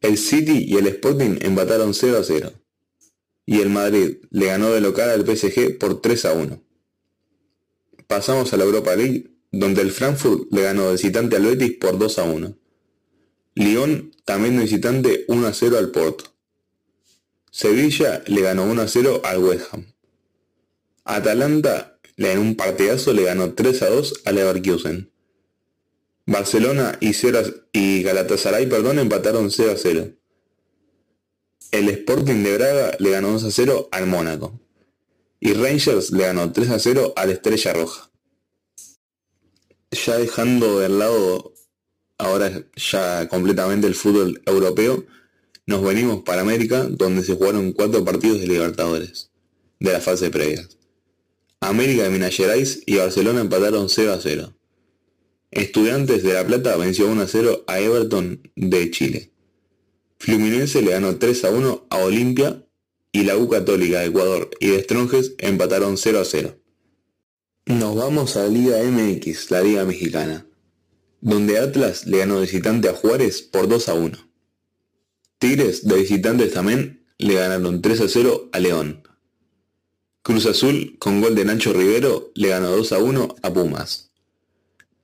El 0.00 0.18
City 0.18 0.64
y 0.66 0.76
el 0.76 0.88
Sporting 0.88 1.38
empataron 1.40 1.94
0 1.94 2.18
a 2.18 2.24
0. 2.24 2.52
Y 3.46 3.60
el 3.60 3.70
Madrid 3.70 4.16
le 4.30 4.46
ganó 4.46 4.72
de 4.72 4.80
local 4.80 5.10
al 5.10 5.24
PSG 5.24 5.78
por 5.78 6.02
3 6.02 6.24
a 6.24 6.32
1. 6.32 6.60
Pasamos 8.08 8.52
a 8.52 8.56
la 8.56 8.64
Europa 8.64 8.96
League, 8.96 9.30
donde 9.52 9.82
el 9.82 9.92
Frankfurt 9.92 10.52
le 10.52 10.62
ganó 10.62 10.86
de 10.86 10.92
visitante 10.94 11.36
al 11.36 11.44
Betis 11.44 11.76
por 11.78 11.96
2 11.96 12.18
a 12.18 12.24
1. 12.24 12.58
Lyon 13.54 14.10
también 14.24 14.56
de 14.56 14.64
visitante 14.64 15.26
1 15.28 15.46
a 15.46 15.54
0 15.54 15.78
al 15.78 15.92
Porto. 15.92 16.24
Sevilla 17.52 18.24
le 18.26 18.40
ganó 18.40 18.64
1 18.64 18.82
a 18.82 18.88
0 18.88 19.22
al 19.24 19.38
West 19.38 19.66
Ham. 19.70 19.93
Atalanta 21.04 21.98
en 22.16 22.38
un 22.38 22.56
partidazo 22.56 23.12
le 23.12 23.24
ganó 23.24 23.54
3 23.54 23.82
a 23.82 23.90
2 23.90 24.22
al 24.24 24.34
Leverkusen. 24.36 25.10
Barcelona 26.26 26.98
y, 27.00 28.02
Galatasaray 28.02 28.66
perdón, 28.66 28.98
empataron 28.98 29.50
0 29.50 29.72
a 29.72 29.76
0. 29.76 30.12
El 31.72 31.88
Sporting 31.88 32.42
de 32.42 32.56
Braga 32.56 32.96
le 32.98 33.10
ganó 33.10 33.32
2 33.32 33.44
a 33.44 33.50
0 33.50 33.88
al 33.90 34.06
Mónaco. 34.06 34.60
Y 35.40 35.52
Rangers 35.52 36.10
le 36.12 36.24
ganó 36.24 36.52
3 36.52 36.70
a 36.70 36.78
0 36.78 37.12
al 37.16 37.30
Estrella 37.30 37.72
Roja. 37.74 38.10
Ya 39.90 40.16
dejando 40.16 40.80
de 40.80 40.88
lado 40.88 41.52
ahora 42.16 42.64
ya 42.76 43.28
completamente 43.28 43.86
el 43.86 43.94
fútbol 43.94 44.40
europeo, 44.46 45.04
nos 45.66 45.82
venimos 45.82 46.22
para 46.22 46.42
América, 46.42 46.84
donde 46.88 47.22
se 47.22 47.34
jugaron 47.34 47.72
cuatro 47.72 48.04
partidos 48.04 48.40
de 48.40 48.46
Libertadores, 48.46 49.30
de 49.80 49.92
la 49.92 50.00
fase 50.00 50.30
previa. 50.30 50.66
América 51.68 52.02
de 52.04 52.10
Minas 52.10 52.34
Gerais 52.34 52.82
y 52.86 52.96
Barcelona 52.96 53.40
empataron 53.40 53.88
0 53.88 54.12
a 54.12 54.20
0. 54.20 54.54
Estudiantes 55.50 56.22
de 56.22 56.34
La 56.34 56.46
Plata 56.46 56.76
venció 56.76 57.08
1 57.08 57.22
a 57.22 57.26
0 57.26 57.64
a 57.66 57.80
Everton 57.80 58.50
de 58.54 58.90
Chile. 58.90 59.30
Fluminense 60.18 60.82
le 60.82 60.90
ganó 60.90 61.16
3 61.16 61.44
a 61.44 61.50
1 61.50 61.86
a 61.90 61.98
Olimpia 61.98 62.64
y 63.12 63.22
la 63.22 63.36
U 63.36 63.48
Católica 63.48 64.00
de 64.00 64.06
Ecuador 64.06 64.50
y 64.60 64.68
de 64.68 64.82
Stronges 64.82 65.34
empataron 65.38 65.96
0 65.96 66.20
a 66.20 66.24
0. 66.24 66.58
Nos 67.66 67.96
vamos 67.96 68.36
a 68.36 68.46
Liga 68.46 68.82
MX, 68.82 69.50
la 69.50 69.62
Liga 69.62 69.84
Mexicana, 69.84 70.46
donde 71.20 71.58
Atlas 71.58 72.06
le 72.06 72.18
ganó 72.18 72.40
visitante 72.40 72.88
a 72.88 72.94
Juárez 72.94 73.42
por 73.42 73.68
2 73.68 73.88
a 73.88 73.94
1. 73.94 74.18
Tigres 75.38 75.86
de 75.86 75.96
visitantes 75.96 76.52
también 76.52 77.06
le 77.16 77.34
ganaron 77.34 77.80
3 77.80 78.00
a 78.02 78.08
0 78.08 78.50
a 78.52 78.60
León. 78.60 79.02
Cruz 80.24 80.46
Azul, 80.46 80.96
con 80.98 81.20
gol 81.20 81.34
de 81.34 81.44
Nacho 81.44 81.74
Rivero, 81.74 82.32
le 82.34 82.48
ganó 82.48 82.70
2 82.70 82.92
a 82.92 82.98
1 82.98 83.36
a 83.42 83.52
Pumas. 83.52 84.10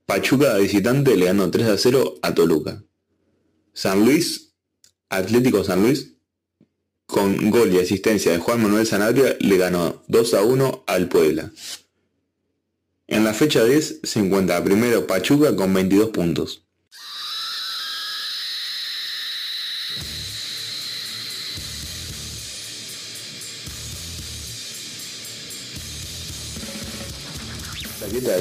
Pachuca 0.07 0.55
de 0.55 0.62
visitante 0.62 1.14
le 1.14 1.27
ganó 1.27 1.51
3 1.51 1.66
a 1.68 1.77
0 1.77 2.14
a 2.23 2.33
Toluca. 2.33 2.83
San 3.75 4.03
Luis, 4.07 4.55
Atlético 5.11 5.62
San 5.62 5.83
Luis, 5.83 6.14
con 7.05 7.51
gol 7.51 7.71
y 7.71 7.79
asistencia 7.81 8.33
de 8.33 8.39
Juan 8.39 8.62
Manuel 8.62 8.87
Sanabria, 8.87 9.37
le 9.41 9.59
ganó 9.59 10.03
2 10.09 10.33
a 10.33 10.43
1 10.43 10.85
al 10.87 11.11
Puebla. 11.11 11.53
En 13.07 13.23
la 13.23 13.35
fecha 13.35 13.62
10 13.62 14.01
se 14.03 14.21
encuentra 14.21 14.64
primero 14.64 15.07
Pachuca 15.07 15.55
con 15.55 15.75
22 15.75 16.09
puntos. 16.12 16.64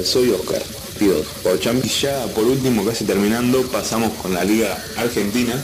Soy 0.04 0.30
Oscar, 0.30 0.62
Dios, 0.98 1.26
por 1.42 1.58
Y 1.58 1.88
ya 1.88 2.26
por 2.34 2.44
último, 2.44 2.84
casi 2.84 3.04
terminando, 3.04 3.62
pasamos 3.62 4.12
con 4.14 4.34
la 4.34 4.44
Liga 4.44 4.82
Argentina, 4.96 5.62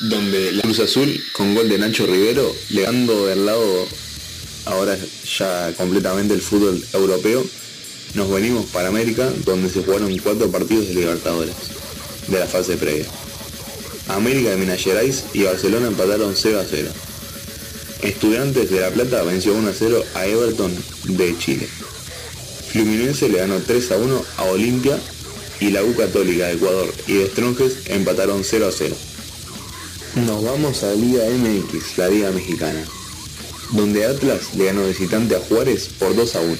donde 0.00 0.52
la 0.52 0.62
Cruz 0.62 0.80
Azul, 0.80 1.22
con 1.32 1.54
gol 1.54 1.68
de 1.68 1.78
Nacho 1.78 2.06
Rivero, 2.06 2.54
le 2.70 2.82
dando 2.82 3.26
del 3.26 3.46
lado 3.46 3.86
ahora 4.66 4.96
ya 5.38 5.72
completamente 5.76 6.34
el 6.34 6.40
fútbol 6.40 6.82
europeo, 6.92 7.44
nos 8.14 8.30
venimos 8.30 8.66
para 8.66 8.88
América, 8.88 9.30
donde 9.44 9.68
se 9.68 9.82
jugaron 9.82 10.16
cuatro 10.18 10.50
partidos 10.50 10.88
de 10.88 10.94
Libertadores, 10.94 11.54
de 12.26 12.38
la 12.38 12.46
fase 12.46 12.76
previa. 12.76 13.06
América 14.08 14.50
de 14.50 14.56
Minas 14.56 14.82
Gerais 14.82 15.24
y 15.34 15.42
Barcelona 15.42 15.88
empataron 15.88 16.34
0 16.34 16.60
a 16.60 16.64
0. 16.64 16.90
Estudiantes 18.02 18.70
de 18.70 18.80
La 18.80 18.90
Plata 18.90 19.22
venció 19.22 19.54
1 19.54 19.68
a 19.68 19.72
0 19.72 20.04
a 20.14 20.26
Everton 20.26 20.72
de 21.04 21.38
Chile. 21.38 21.68
Fluminense 22.70 23.28
le 23.28 23.38
ganó 23.38 23.58
3 23.58 23.92
a 23.92 23.96
1 23.96 24.24
a 24.36 24.44
Olimpia 24.44 24.98
y 25.60 25.70
la 25.70 25.82
U 25.82 25.94
Católica 25.96 26.46
de 26.46 26.54
Ecuador 26.54 26.92
y 27.06 27.14
de 27.14 27.26
Stronges 27.28 27.78
empataron 27.86 28.44
0 28.44 28.68
a 28.68 28.72
0. 28.72 28.96
Nos 30.26 30.44
vamos 30.44 30.82
a 30.82 30.92
Liga 30.94 31.24
MX, 31.30 31.98
la 31.98 32.08
Liga 32.08 32.30
Mexicana, 32.30 32.84
donde 33.72 34.04
Atlas 34.04 34.54
le 34.54 34.66
ganó 34.66 34.86
visitante 34.86 35.36
a 35.36 35.40
Juárez 35.40 35.88
por 35.98 36.14
2 36.14 36.36
a 36.36 36.40
1. 36.40 36.56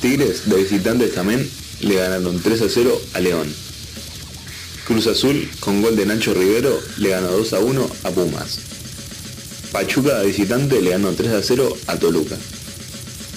Tigres 0.00 0.48
de 0.48 0.56
visitantes 0.56 1.14
también 1.14 1.48
le 1.80 1.94
ganaron 1.96 2.40
3 2.40 2.62
a 2.62 2.68
0 2.68 3.00
a 3.14 3.20
León. 3.20 3.54
Cruz 4.86 5.06
Azul, 5.06 5.48
con 5.60 5.80
gol 5.80 5.94
de 5.94 6.06
Nacho 6.06 6.34
Rivero, 6.34 6.80
le 6.96 7.10
ganó 7.10 7.30
2 7.30 7.52
a 7.52 7.60
1 7.60 7.90
a 8.02 8.10
Pumas. 8.10 8.58
Pachuca 9.70 10.18
de 10.18 10.26
visitante 10.26 10.82
le 10.82 10.90
ganó 10.90 11.12
3 11.12 11.32
a 11.32 11.42
0 11.42 11.76
a 11.86 11.96
Toluca. 11.96 12.36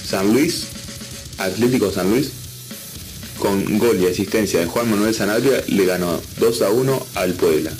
San 0.08 0.34
Luis 0.34 0.66
Atlético 1.38 1.92
San 1.92 2.10
Luis, 2.10 2.32
con 3.40 3.78
gol 3.78 4.00
y 4.02 4.08
asistencia 4.08 4.60
de 4.60 4.66
Juan 4.66 4.90
Manuel 4.90 5.14
Sanabria, 5.14 5.64
le 5.68 5.86
ganó 5.86 6.22
2 6.40 6.62
a 6.62 6.70
1 6.70 7.08
al 7.16 7.34
Puebla. 7.34 7.72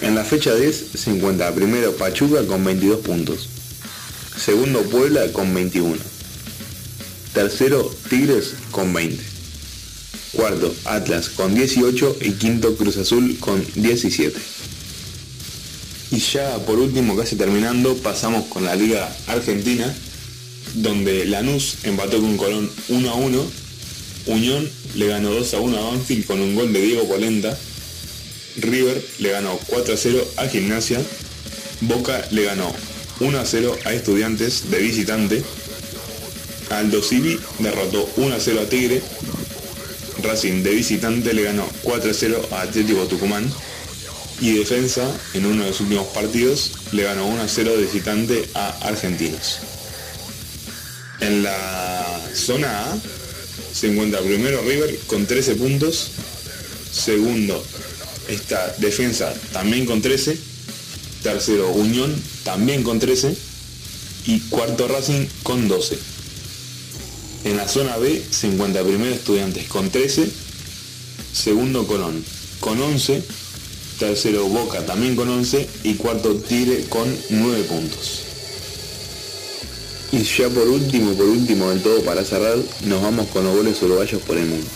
En 0.00 0.14
la 0.14 0.24
fecha 0.24 0.54
10 0.54 0.84
se 0.94 1.10
encuentra 1.10 1.54
primero 1.54 1.96
Pachuca 1.96 2.46
con 2.46 2.64
22 2.64 3.00
puntos, 3.00 3.48
segundo 4.36 4.82
Puebla 4.82 5.32
con 5.32 5.52
21, 5.52 5.96
tercero 7.34 7.92
Tigres 8.08 8.54
con 8.70 8.92
20, 8.92 9.22
cuarto 10.32 10.72
Atlas 10.84 11.28
con 11.30 11.54
18 11.54 12.18
y 12.20 12.32
quinto 12.32 12.76
Cruz 12.76 12.96
Azul 12.96 13.38
con 13.40 13.64
17. 13.74 14.38
Y 16.10 16.18
ya 16.18 16.56
por 16.64 16.78
último, 16.78 17.16
casi 17.16 17.36
terminando, 17.36 17.94
pasamos 17.96 18.46
con 18.46 18.64
la 18.64 18.74
Liga 18.76 19.14
Argentina, 19.26 19.94
donde 20.82 21.24
Lanús 21.24 21.78
empató 21.84 22.20
con 22.20 22.36
Colón 22.36 22.70
1 22.88 23.10
a 23.10 23.14
1, 23.14 23.46
Unión 24.26 24.70
le 24.94 25.06
ganó 25.06 25.30
2 25.30 25.54
a 25.54 25.60
1 25.60 25.78
a 25.78 25.90
Banfield 25.90 26.26
con 26.26 26.40
un 26.40 26.54
gol 26.54 26.72
de 26.72 26.82
Diego 26.82 27.08
Polenta, 27.08 27.56
River 28.56 29.04
le 29.18 29.30
ganó 29.30 29.58
4 29.66 29.94
a 29.94 29.96
0 29.96 30.28
a 30.36 30.46
Gimnasia, 30.46 31.00
Boca 31.80 32.26
le 32.30 32.44
ganó 32.44 32.72
1 33.20 33.38
a 33.38 33.44
0 33.44 33.76
a 33.84 33.92
Estudiantes 33.92 34.70
de 34.70 34.78
visitante, 34.78 35.42
Aldo 36.70 37.02
Civi 37.02 37.38
derrotó 37.58 38.08
1 38.16 38.34
a 38.34 38.40
0 38.40 38.60
a 38.60 38.68
Tigre, 38.68 39.02
Racing 40.22 40.62
de 40.62 40.70
visitante 40.70 41.32
le 41.32 41.42
ganó 41.42 41.68
4 41.82 42.10
a 42.10 42.14
0 42.14 42.48
a 42.52 42.62
Atlético 42.62 43.06
Tucumán 43.06 43.50
y 44.40 44.52
Defensa 44.52 45.08
en 45.34 45.46
uno 45.46 45.62
de 45.62 45.70
los 45.70 45.80
últimos 45.80 46.08
partidos 46.08 46.72
le 46.92 47.04
ganó 47.04 47.26
1 47.26 47.42
a 47.42 47.48
0 47.48 47.76
de 47.76 47.82
visitante 47.82 48.48
a 48.54 48.68
Argentinos. 48.86 49.67
En 51.20 51.42
la 51.42 52.20
zona 52.32 52.92
A 52.92 52.98
se 53.72 53.90
encuentra 53.90 54.20
primero 54.20 54.62
River 54.62 54.98
con 55.06 55.26
13 55.26 55.56
puntos, 55.56 56.10
segundo 56.92 57.62
está 58.28 58.74
Defensa 58.78 59.34
también 59.52 59.84
con 59.84 60.00
13, 60.00 60.38
tercero 61.22 61.70
Unión 61.70 62.14
también 62.44 62.82
con 62.82 62.98
13 62.98 63.36
y 64.26 64.40
cuarto 64.48 64.86
Racing 64.86 65.26
con 65.42 65.66
12. 65.68 65.98
En 67.44 67.56
la 67.56 67.66
zona 67.66 67.96
B 67.96 68.22
se 68.30 68.46
encuentra 68.46 68.82
primero 68.82 69.14
Estudiantes 69.14 69.66
con 69.68 69.90
13, 69.90 70.28
segundo 71.32 71.86
Colón 71.86 72.24
con 72.60 72.80
11, 72.80 73.22
tercero 73.98 74.46
Boca 74.48 74.86
también 74.86 75.16
con 75.16 75.28
11 75.28 75.68
y 75.84 75.94
cuarto 75.94 76.36
Tigre 76.36 76.84
con 76.88 77.12
9 77.30 77.62
puntos. 77.64 78.27
Y 80.10 80.22
ya 80.22 80.48
por 80.48 80.66
último, 80.66 81.12
por 81.14 81.26
último 81.26 81.68
del 81.70 81.82
todo 81.82 82.02
para 82.02 82.24
cerrar, 82.24 82.56
nos 82.84 83.02
vamos 83.02 83.28
con 83.28 83.44
los 83.44 83.54
goles 83.54 83.82
uruguayos 83.82 84.22
por 84.22 84.38
el 84.38 84.46
mundo. 84.46 84.66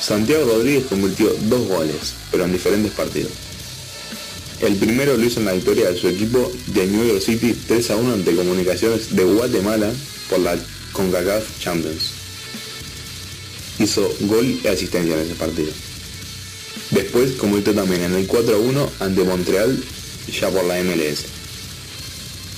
Santiago 0.00 0.44
Rodríguez 0.44 0.84
convirtió 0.88 1.34
dos 1.44 1.66
goles, 1.66 2.14
pero 2.30 2.44
en 2.44 2.52
diferentes 2.52 2.92
partidos. 2.92 3.32
El 4.60 4.76
primero 4.76 5.16
lo 5.16 5.24
hizo 5.24 5.40
en 5.40 5.46
la 5.46 5.52
victoria 5.52 5.90
de 5.90 5.98
su 5.98 6.08
equipo 6.08 6.52
de 6.66 6.86
New 6.86 7.06
York 7.06 7.22
City 7.22 7.56
3 7.66 7.90
a 7.90 7.96
1 7.96 8.12
ante 8.14 8.36
Comunicaciones 8.36 9.16
de 9.16 9.24
Guatemala 9.24 9.90
por 10.28 10.40
la 10.40 10.56
CONCACAF 10.92 11.60
Champions. 11.60 12.10
Hizo 13.78 14.14
gol 14.20 14.60
y 14.62 14.66
asistencia 14.66 15.14
en 15.14 15.20
ese 15.20 15.34
partido. 15.34 15.72
Después 16.90 17.32
convirtió 17.32 17.74
también 17.74 18.02
en 18.02 18.14
el 18.14 18.26
4 18.26 18.54
a 18.54 18.58
1 18.58 18.92
ante 19.00 19.24
Montreal 19.24 19.82
ya 20.30 20.50
por 20.50 20.64
la 20.64 20.82
MLS. 20.82 21.24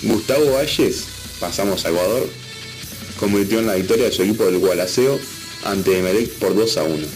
Gustavo 0.03 0.53
Valles 0.53 1.05
pasamos 1.41 1.85
a 1.85 1.91
Ecuador, 1.91 2.29
convirtió 3.19 3.59
en 3.59 3.67
la 3.67 3.75
victoria 3.75 4.07
de 4.07 4.13
su 4.13 4.23
equipo 4.23 4.45
del 4.45 4.59
Gualaceo 4.59 5.19
ante 5.65 5.99
Emelec 5.99 6.31
por 6.35 6.55
2 6.55 6.77
a 6.77 6.83
1. 6.85 7.07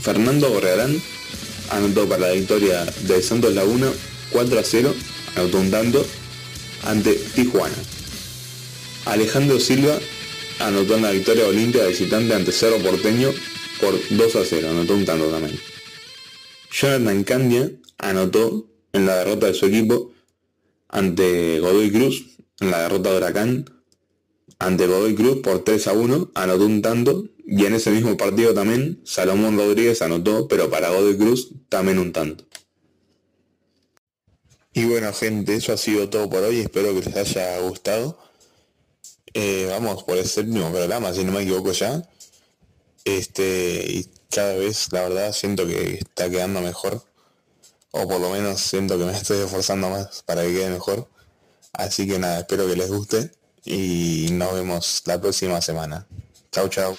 Fernando 0.00 0.50
Gorrearán 0.50 1.00
anotó 1.70 2.08
para 2.08 2.28
la 2.28 2.32
victoria 2.32 2.84
de 2.84 3.22
Santos 3.22 3.54
Laguna 3.54 3.90
4 4.30 4.58
a 4.58 4.64
0, 4.64 4.94
anotó 5.36 5.58
un 5.58 5.70
tanto, 5.70 6.06
ante 6.84 7.14
Tijuana. 7.34 7.76
Alejandro 9.04 9.60
Silva 9.60 9.98
anotó 10.60 10.96
en 10.96 11.02
la 11.02 11.10
victoria 11.10 11.46
Olimpia 11.46 11.86
visitante 11.86 12.34
ante 12.34 12.52
Cerro 12.52 12.78
Porteño 12.78 13.30
por 13.80 13.98
2 14.10 14.36
a 14.36 14.44
0, 14.44 14.70
anotó 14.70 14.94
un 14.94 15.04
tanto 15.04 15.26
también. 15.26 15.58
Jonathan 16.70 17.24
Candia 17.24 17.70
anotó 17.98 18.66
en 18.92 19.06
la 19.06 19.16
derrota 19.16 19.46
de 19.46 19.54
su 19.54 19.66
equipo 19.66 20.12
ante 20.88 21.60
Godoy 21.60 21.90
Cruz 21.90 22.31
en 22.62 22.70
la 22.70 22.82
derrota 22.82 23.10
de 23.10 23.16
Huracán 23.16 23.64
ante 24.58 24.86
Godoy 24.86 25.14
Cruz 25.14 25.38
por 25.42 25.64
3 25.64 25.88
a 25.88 25.92
1, 25.92 26.30
anotó 26.34 26.66
un 26.66 26.80
tanto 26.80 27.24
y 27.44 27.66
en 27.66 27.74
ese 27.74 27.90
mismo 27.90 28.16
partido 28.16 28.54
también 28.54 29.02
Salomón 29.04 29.56
Rodríguez 29.56 30.00
anotó, 30.02 30.46
pero 30.46 30.70
para 30.70 30.90
Godoy 30.90 31.16
Cruz 31.18 31.50
también 31.68 31.98
un 31.98 32.12
tanto. 32.12 32.44
Y 34.72 34.84
bueno 34.84 35.12
gente, 35.12 35.56
eso 35.56 35.72
ha 35.72 35.76
sido 35.76 36.08
todo 36.08 36.30
por 36.30 36.42
hoy, 36.44 36.60
espero 36.60 36.94
que 36.94 37.00
les 37.02 37.16
haya 37.16 37.58
gustado. 37.60 38.18
Eh, 39.34 39.66
vamos 39.68 40.04
por 40.04 40.16
el 40.16 40.26
séptimo 40.26 40.70
programa, 40.70 41.12
si 41.12 41.24
no 41.24 41.32
me 41.32 41.42
equivoco 41.42 41.72
ya. 41.72 42.08
Este, 43.04 43.84
y 43.88 44.08
cada 44.30 44.54
vez 44.54 44.92
la 44.92 45.02
verdad 45.02 45.32
siento 45.32 45.66
que 45.66 45.94
está 45.94 46.30
quedando 46.30 46.60
mejor. 46.60 47.02
O 47.90 48.08
por 48.08 48.20
lo 48.20 48.30
menos 48.30 48.60
siento 48.60 48.96
que 48.96 49.04
me 49.04 49.12
estoy 49.12 49.38
esforzando 49.38 49.90
más 49.90 50.22
para 50.22 50.42
que 50.42 50.52
quede 50.52 50.70
mejor. 50.70 51.08
Así 51.72 52.06
que 52.06 52.18
nada, 52.18 52.40
espero 52.40 52.66
que 52.66 52.76
les 52.76 52.90
guste 52.90 53.30
y 53.64 54.28
nos 54.32 54.54
vemos 54.54 55.02
la 55.06 55.20
próxima 55.20 55.60
semana. 55.60 56.06
Chao, 56.50 56.68
chao. 56.68 56.96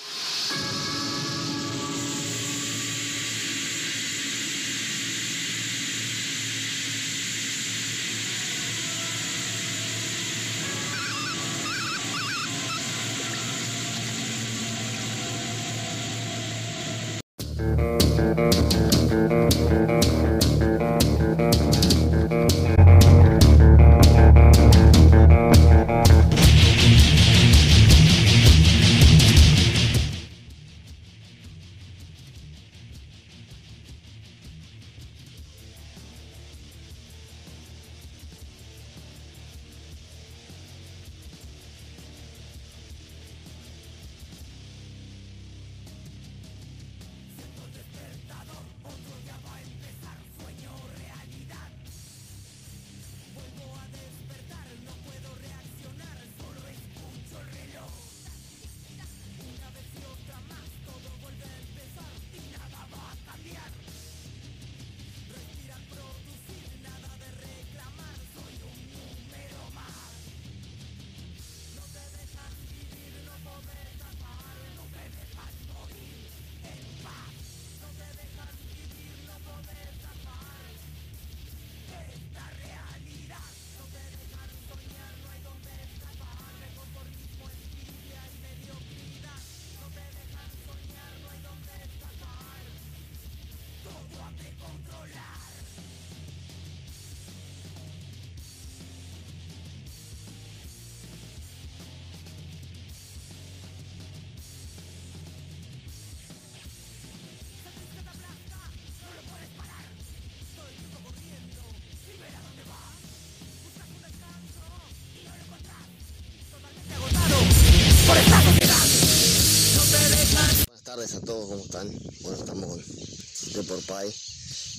Tardes 120.96 121.16
a 121.16 121.22
todos, 121.22 121.50
¿cómo 121.50 121.64
están? 121.64 121.90
Bueno, 122.22 122.38
estamos 122.38 122.70
con 122.70 123.54
Deport 123.54 123.82
Pie, 123.82 124.14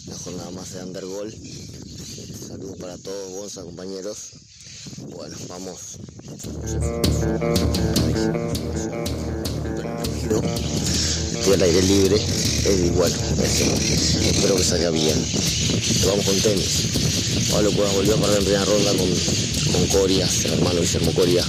la 0.07 0.17
jornada 0.17 0.51
más 0.53 0.73
de 0.73 0.85
Undergol. 0.85 1.35
Saludos 2.47 2.77
para 2.79 2.97
todos, 2.99 3.33
Gonza, 3.33 3.63
compañeros. 3.63 4.19
Bueno, 5.09 5.37
vamos. 5.49 5.99
Estoy 11.35 11.53
al 11.55 11.63
aire 11.63 11.83
libre 11.83 12.17
bueno, 12.95 13.17
este, 13.43 14.29
espero 14.31 14.55
que 14.55 14.63
salga 14.63 14.91
bien. 14.91 15.21
Vamos 16.07 16.25
con 16.27 16.41
tenis. 16.43 17.49
Pablo 17.51 17.73
Cuevas 17.73 17.95
volvió 17.95 18.15
a 18.15 18.21
perder 18.21 18.39
en 18.39 18.45
primera 18.45 18.65
ronda 18.65 18.91
con, 18.93 19.09
con 19.73 19.87
Coria, 19.89 20.29
el 20.45 20.53
hermano 20.53 20.81
Guillermo 20.81 21.13
Coria. 21.13 21.45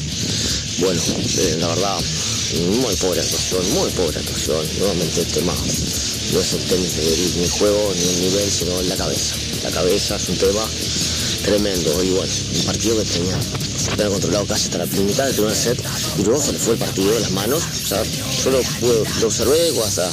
Bueno, 0.79 1.01
eh, 1.37 1.57
la 1.59 1.67
verdad, 1.67 1.99
muy 2.61 2.95
pobre 2.95 3.21
actuación, 3.21 3.69
muy 3.73 3.89
pobre 3.91 4.19
actuación. 4.19 4.65
Nuevamente 4.79 5.21
el 5.21 5.27
tema 5.27 5.53
no 6.33 6.39
es 6.41 6.53
el 6.53 6.63
tenis 6.65 6.95
de- 6.95 7.41
ni 7.41 7.47
juego 7.49 7.93
ni 7.95 8.01
el 8.07 8.21
nivel, 8.21 8.51
sino 8.51 8.81
la 8.83 8.95
cabeza. 8.95 9.35
La 9.63 9.71
cabeza 9.71 10.15
es 10.15 10.29
un 10.29 10.37
tema 10.37 10.67
tremendo. 11.43 12.03
Y 12.03 12.09
bueno, 12.11 12.31
un 12.55 12.63
partido 12.65 12.97
que 12.97 13.05
tenía 13.05 13.39
tener 13.95 14.09
controlado 14.11 14.45
casi 14.45 14.65
hasta 14.65 14.77
la 14.79 14.85
mitad 14.85 15.25
del 15.25 15.35
primer 15.35 15.55
set 15.55 15.77
y 16.17 16.23
luego 16.23 16.41
se 16.43 16.53
le 16.53 16.59
fue 16.59 16.73
el 16.73 16.79
partido 16.79 17.11
de 17.13 17.19
las 17.19 17.31
manos. 17.31 17.63
O 17.83 17.87
sea, 17.87 18.03
yo 18.43 18.49
lo, 18.51 18.61
lo 19.21 19.27
observé 19.27 19.71
hasta 19.85 20.09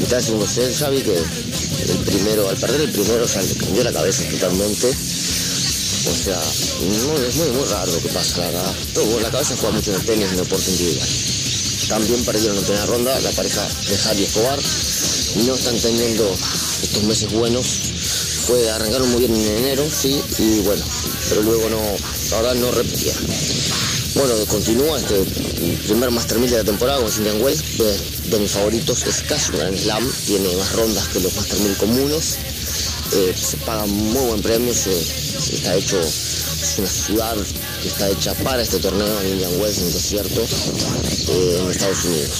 mitad 0.00 0.16
del 0.16 0.24
segundo 0.24 0.46
set, 0.48 0.72
ya 0.78 0.88
vi 0.90 1.02
que 1.02 1.14
el 1.16 1.98
primero, 2.04 2.48
al 2.48 2.56
perder 2.56 2.80
el 2.82 2.90
primero, 2.92 3.26
sea, 3.28 3.42
le 3.42 3.54
cambió 3.54 3.84
la 3.84 3.92
cabeza 3.92 4.22
totalmente. 4.30 4.88
O 4.88 6.14
sea, 6.14 6.40
no, 6.80 7.18
es 7.26 7.34
muy, 7.36 7.48
muy 7.50 7.64
raro 7.68 7.90
lo 7.92 7.98
que 8.00 8.08
pasa, 8.10 8.38
la 8.38 8.46
verdad. 8.46 8.74
La 9.22 9.30
cabeza 9.30 9.56
juega 9.58 9.74
mucho 9.76 9.90
en 9.92 10.00
el 10.00 10.06
tenis, 10.06 10.24
en 10.26 10.30
el 10.32 10.36
deporte 10.38 10.70
individual. 10.70 11.08
También 11.88 12.24
perdieron 12.24 12.58
en 12.58 12.64
primera 12.64 12.86
ronda 12.86 13.20
la 13.20 13.30
pareja 13.30 13.62
de 13.88 13.98
Javi 13.98 14.24
Escobar. 14.24 14.58
No 15.46 15.54
están 15.54 15.76
teniendo 15.78 16.36
estos 16.82 17.02
meses 17.04 17.32
buenos. 17.32 17.66
Fue, 18.46 18.70
arrancaron 18.70 19.10
muy 19.10 19.20
bien 19.20 19.34
en 19.34 19.58
enero, 19.58 19.84
sí, 19.90 20.20
y 20.38 20.60
bueno, 20.60 20.84
pero 21.28 21.42
luego 21.42 21.68
no, 21.68 21.80
verdad 22.30 22.54
no 22.54 22.70
repitieron. 22.70 23.24
Bueno, 24.14 24.34
continúa 24.46 24.98
este 24.98 25.24
primer 25.86 26.10
Master 26.10 26.38
1000 26.38 26.50
de 26.50 26.56
la 26.58 26.64
temporada 26.64 27.02
con 27.02 27.12
Indian 27.12 27.42
Wells, 27.42 27.76
de, 27.76 28.30
de 28.30 28.38
mis 28.38 28.52
favoritos, 28.52 29.04
es 29.04 29.22
casi 29.22 29.50
un 29.50 29.58
Grand 29.58 29.76
Slam, 29.76 30.12
tiene 30.26 30.56
más 30.56 30.72
rondas 30.72 31.08
que 31.08 31.20
los 31.20 31.34
Master 31.34 31.58
1000 31.58 31.76
comunes, 31.76 32.38
eh, 33.12 33.34
se 33.36 33.56
paga 33.58 33.84
muy 33.86 34.26
buen 34.26 34.42
premio, 34.42 34.72
se, 34.72 34.92
se 34.92 35.56
está 35.56 35.74
hecho, 35.74 36.00
es 36.00 36.76
una 36.78 36.88
ciudad 36.88 37.36
que 37.82 37.88
está 37.88 38.08
hecha 38.08 38.34
para 38.34 38.62
este 38.62 38.78
torneo 38.78 39.20
en 39.22 39.32
Indian 39.32 39.60
Wells, 39.60 39.78
en 39.78 39.86
el 39.86 39.92
desierto, 39.92 40.40
eh, 40.40 41.58
en 41.60 41.70
Estados 41.70 42.04
Unidos. 42.04 42.30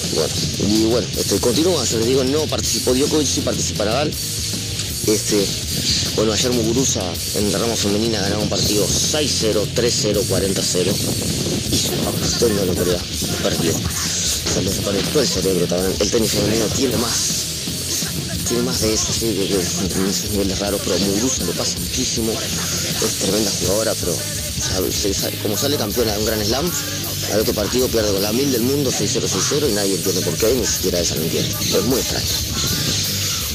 Y 0.59 0.85
bueno, 0.85 1.07
este, 1.17 1.39
continúa, 1.41 1.85
yo 1.85 1.99
les 1.99 2.07
digo, 2.07 2.25
no 2.25 2.47
participó 2.47 2.95
Djokovic, 2.95 3.27
sí 3.27 3.41
participa 3.41 3.85
Nadal. 3.85 4.13
Este, 5.07 5.47
bueno, 6.17 6.33
ayer 6.33 6.51
Muguruza 6.53 7.01
en 7.37 7.53
la 7.53 7.59
rama 7.59 7.77
femenina 7.77 8.21
ganaron 8.21 8.45
un 8.45 8.49
partido 8.49 8.85
6-0, 8.87 9.67
3-0, 9.75 10.23
40-0. 10.25 10.93
Y 11.71 11.75
usted 12.25 12.49
no 12.49 12.65
lo 12.65 12.75
crea, 12.75 12.99
perdió. 13.43 13.73
Se 13.73 14.63
les 14.63 14.77
desconectó 14.77 15.21
el 15.21 15.29
cerebro 15.29 15.67
también. 15.67 15.95
El 16.01 16.11
tenis 16.11 16.31
femenino 16.33 16.65
tiene 16.75 16.97
más. 16.97 17.45
Tiene 18.49 18.63
más 18.63 18.81
de 18.81 18.95
eso, 18.95 19.13
sí, 19.13 19.27
de 19.35 19.47
que 19.47 19.55
en 19.55 20.07
esos 20.07 20.31
niveles 20.31 20.59
raros, 20.59 20.81
pero 20.85 20.99
Muguruza 20.99 21.45
le 21.45 21.53
pasa 21.53 21.79
muchísimo. 21.79 22.33
Es 22.33 23.15
tremenda 23.19 23.51
jugadora, 23.61 23.95
pero 24.01 24.13
se 24.15 24.46
como 25.43 25.57
sale 25.57 25.77
campeona 25.77 26.13
de 26.13 26.19
un 26.19 26.27
gran 26.27 26.45
slam, 26.45 26.71
al 27.33 27.41
otro 27.41 27.55
partido 27.55 27.89
pierde 27.89 28.13
con 28.13 28.23
la 28.23 28.33
mil 28.33 28.51
del 28.53 28.63
mundo 28.63 28.91
6-0, 28.91 29.23
6-0 29.23 29.71
y 29.71 29.73
nadie 29.73 29.95
entiende 29.95 30.21
por 30.23 30.35
qué, 30.35 30.55
ni 30.55 30.67
siquiera 30.67 31.01
ella 31.01 31.17
lo 31.17 31.23
entiende. 31.23 31.55
Es 31.61 31.85
muy 31.85 32.01
extraño. 32.01 32.27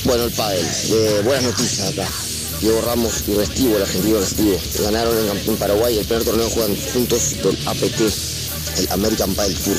Bueno, 0.03 0.23
el 0.25 0.31
pádel. 0.31 0.65
Eh, 0.65 1.21
buenas 1.23 1.43
noticias 1.43 1.87
acá. 1.87 2.07
Diego 2.59 2.81
Ramos 2.81 3.23
y 3.27 3.33
Restivo, 3.33 3.75
el 3.75 3.81
argentino 3.81 4.19
Restivo, 4.19 4.59
ganaron 4.83 5.15
en, 5.17 5.57
Paraguay 5.57 5.97
el 5.97 6.05
primer 6.05 6.23
torneo 6.23 6.49
juegan 6.49 6.77
juntos 6.93 7.35
del 7.43 7.57
APT, 7.65 8.01
el 8.77 8.87
American 8.91 9.33
Padel 9.33 9.55
Tour. 9.55 9.77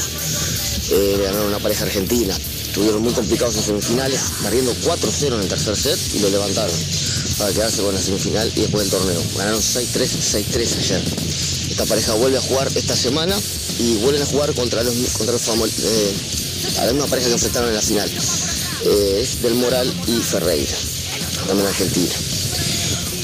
Eh, 0.90 1.20
ganaron 1.24 1.46
una 1.46 1.58
pareja 1.58 1.84
argentina. 1.84 2.36
Estuvieron 2.36 3.02
muy 3.02 3.12
complicados 3.12 3.56
en 3.56 3.62
semifinales, 3.62 4.20
perdiendo 4.42 4.74
4-0 4.74 5.34
en 5.34 5.40
el 5.42 5.48
tercer 5.48 5.76
set 5.76 5.98
y 6.14 6.20
lo 6.20 6.30
levantaron 6.30 6.74
para 7.38 7.52
quedarse 7.52 7.82
con 7.82 7.94
la 7.94 8.00
semifinal 8.00 8.50
y 8.54 8.60
después 8.60 8.84
del 8.84 9.00
torneo. 9.00 9.22
Ganaron 9.36 9.60
6-3, 9.60 10.44
6-3 10.52 10.76
ayer. 10.78 11.02
Esta 11.70 11.86
pareja 11.86 12.14
vuelve 12.14 12.38
a 12.38 12.42
jugar 12.42 12.70
esta 12.74 12.96
semana 12.96 13.36
y 13.78 13.96
vuelven 13.96 14.22
a 14.22 14.26
jugar 14.26 14.54
contra 14.54 14.82
los, 14.82 14.94
contra 15.16 15.32
los 15.32 15.48
eh, 15.48 16.14
a 16.78 16.86
la 16.86 16.92
misma 16.92 17.08
pareja 17.08 17.28
que 17.28 17.34
enfrentaron 17.34 17.68
en 17.68 17.74
la 17.74 17.82
final. 17.82 18.10
Eh, 18.84 19.20
es 19.22 19.42
Del 19.42 19.54
Moral 19.54 19.92
y 20.06 20.20
Ferreira, 20.20 20.76
también 21.46 21.68
Argentina. 21.68 22.14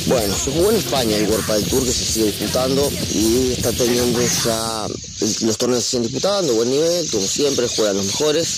Bueno, 0.06 0.34
se 0.34 0.50
jugó 0.50 0.70
en 0.70 0.76
España 0.76 1.16
el 1.16 1.28
World 1.28 1.46
Padel 1.46 1.64
Tour 1.64 1.84
que 1.84 1.92
se 1.92 2.04
sigue 2.04 2.26
disputando 2.26 2.90
y 3.12 3.52
está 3.52 3.72
teniendo 3.72 4.20
ya 4.22 4.86
los 5.20 5.58
torneos 5.58 5.84
se 5.84 5.90
siguen 5.90 6.04
disputando, 6.04 6.54
buen 6.54 6.70
nivel, 6.70 7.10
como 7.10 7.26
siempre, 7.26 7.68
juegan 7.68 7.96
los 7.96 8.06
mejores, 8.06 8.48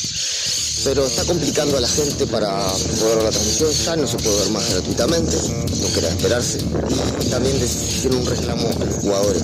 pero 0.84 1.06
está 1.06 1.24
complicando 1.24 1.76
a 1.76 1.80
la 1.80 1.88
gente 1.88 2.26
para 2.26 2.48
poder 2.98 3.16
ver 3.16 3.24
la 3.24 3.30
transmisión, 3.30 3.70
ya 3.72 3.96
no 3.96 4.06
se 4.06 4.16
puede 4.18 4.38
ver 4.40 4.50
más 4.50 4.70
gratuitamente, 4.70 5.36
no 5.36 5.92
queda 5.92 6.08
esperarse. 6.08 6.58
Y 7.20 7.30
también 7.30 7.56
hicieron 7.62 8.20
un 8.20 8.26
reclamo 8.26 8.68
a 8.68 8.84
los 8.84 8.94
jugadores 8.96 9.42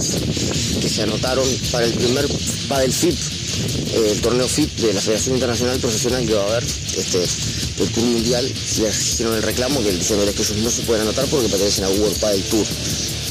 que 0.80 0.88
se 0.88 1.02
anotaron 1.02 1.46
para 1.72 1.86
el 1.86 1.92
primer 1.92 2.26
Padel 2.68 2.92
FIP, 2.92 3.14
eh, 3.14 4.08
el 4.12 4.20
torneo 4.20 4.48
FIP 4.48 4.76
de 4.76 4.94
la 4.94 5.00
Federación 5.00 5.34
Internacional 5.34 5.78
Profesional 5.78 6.26
que 6.26 6.34
va 6.34 6.42
a 6.42 6.48
haber, 6.48 6.64
este, 6.64 7.22
el 7.78 7.88
Tour 7.90 8.04
Mundial, 8.04 8.44
les 8.46 9.00
hicieron 9.00 9.34
el 9.34 9.42
reclamo 9.42 9.82
que 9.82 9.92
diciéndoles 9.92 10.34
que 10.34 10.42
ellos 10.42 10.56
no 10.56 10.70
se 10.70 10.82
pueden 10.82 11.02
anotar 11.02 11.26
porque 11.26 11.48
pertenecen 11.48 11.84
a 11.84 11.88
World 11.88 12.18
Padel 12.18 12.42
Tour. 12.44 12.66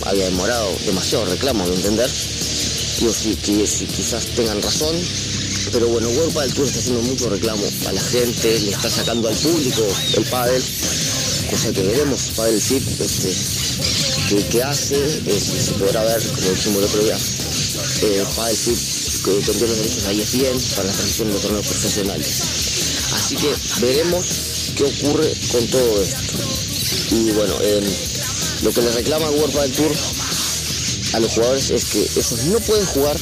Había 0.06 0.26
demorado 0.26 0.72
demasiado 0.86 1.26
reclamo, 1.26 1.66
mi 1.66 1.76
entender. 1.76 2.10
Sí, 2.10 3.36
que, 3.36 3.64
quizás 3.88 4.26
tengan 4.36 4.62
razón, 4.62 4.96
pero 5.72 5.88
bueno, 5.88 6.10
World 6.10 6.34
Padel 6.34 6.54
Tour 6.54 6.68
está 6.68 6.80
haciendo 6.80 7.02
mucho 7.04 7.30
reclamo 7.30 7.64
a 7.88 7.92
la 7.92 8.02
gente, 8.02 8.60
le 8.60 8.72
está 8.72 8.90
sacando 8.90 9.28
al 9.28 9.36
público 9.36 9.86
el 10.16 10.24
pádel, 10.26 10.64
cosa 11.50 11.72
que 11.72 11.84
veremos, 11.84 12.32
Padel 12.36 12.62
FIP, 12.62 13.02
este, 13.02 14.44
que, 14.50 14.64
hace, 14.64 14.96
eh, 14.96 15.40
se 15.40 15.72
podrá 15.74 16.04
ver, 16.04 16.22
como 16.22 16.50
dijimos 16.50 16.78
el 16.80 16.84
otro 16.84 17.04
día, 17.04 17.18
eh, 18.02 18.24
Padel 18.36 18.58
FIP 18.58 18.78
que 19.26 19.32
vendió 19.32 19.68
los 19.68 19.78
derechos 19.78 20.06
a 20.06 20.12
E 20.12 20.22
ESPN 20.22 20.76
para 20.76 20.88
la 20.88 20.94
transmisión 20.94 21.34
de 21.34 21.40
torneos 21.40 21.66
profesionales. 21.66 22.28
Así 23.14 23.36
que 23.36 23.56
veremos 23.82 24.26
qué 24.76 24.84
ocurre 24.84 25.34
con 25.52 25.66
todo 25.68 26.04
esto. 26.04 26.34
Y 27.12 27.32
bueno, 27.32 27.56
eh, 27.62 27.82
lo 28.62 28.72
que 28.72 28.82
le 28.82 28.92
reclama 28.92 29.30
World 29.32 29.54
Padel 29.54 29.72
Tour 29.72 29.92
a 31.14 31.20
los 31.20 31.32
jugadores 31.32 31.70
es 31.72 31.86
que 31.86 32.02
ellos 32.02 32.44
no 32.46 32.60
pueden 32.60 32.86
jugar 32.86 33.18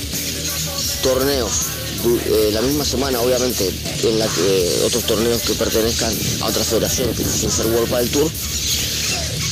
torneos 1.03 1.72
eh, 2.05 2.49
la 2.51 2.61
misma 2.61 2.83
semana, 2.83 3.19
obviamente, 3.21 3.71
en 4.03 4.19
la 4.19 4.27
que 4.27 4.81
otros 4.85 5.03
torneos 5.05 5.41
que 5.41 5.53
pertenezcan 5.53 6.13
a 6.41 6.47
otra 6.47 6.63
federación 6.63 7.13
que 7.13 7.23
sin 7.23 7.49
ser 7.49 7.67
World 7.67 7.89
Padel 7.89 8.09
Tour, 8.09 8.29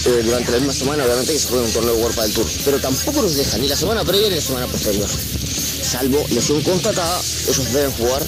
eh, 0.05 0.21
durante 0.25 0.51
la 0.51 0.57
misma 0.57 0.73
semana, 0.73 1.05
obviamente, 1.05 1.31
que 1.31 1.39
se 1.39 1.47
juegue 1.47 1.65
un 1.65 1.71
torneo 1.71 1.95
World 1.95 2.15
Padel 2.15 2.33
Tour. 2.33 2.45
Pero 2.65 2.79
tampoco 2.79 3.21
los 3.21 3.35
dejan 3.35 3.61
ni 3.61 3.67
la 3.67 3.75
semana 3.75 4.03
previa 4.03 4.29
ni 4.29 4.35
la 4.35 4.41
semana 4.41 4.67
posterior. 4.67 5.07
Salvo 5.07 6.25
lesión 6.29 6.61
constatada, 6.61 7.21
ellos 7.47 7.73
deben 7.73 7.91
jugar 7.93 8.23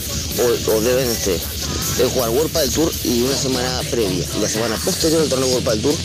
o, 0.68 0.82
deben, 0.82 1.10
este, 1.10 1.40
jugar 2.14 2.30
World 2.30 2.52
Padel 2.52 2.70
Tour 2.72 2.92
y 3.04 3.22
una 3.24 3.36
semana 3.36 3.82
previa. 3.92 4.26
Y 4.38 4.42
la 4.42 4.50
semana 4.50 4.78
posterior 4.78 5.22
al 5.22 5.30
torneo 5.30 5.50
World 5.50 5.66
Padel 5.66 5.82
Tour 5.82 5.96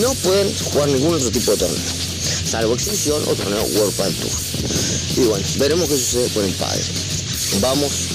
no 0.00 0.14
pueden 0.14 0.52
jugar 0.72 0.88
ningún 0.88 1.14
otro 1.14 1.30
tipo 1.30 1.52
de 1.52 1.58
torneo. 1.58 1.80
Salvo 2.44 2.74
exhibición 2.74 3.22
o 3.22 3.34
torneo 3.34 3.62
World 3.62 3.94
Padel 3.94 4.14
Tour. 4.16 4.30
Y 5.16 5.20
bueno, 5.28 5.46
veremos 5.58 5.88
qué 5.88 5.96
sucede 5.96 6.28
con 6.30 6.44
el 6.44 6.52
padre. 6.54 6.82
Vamos 7.60 8.08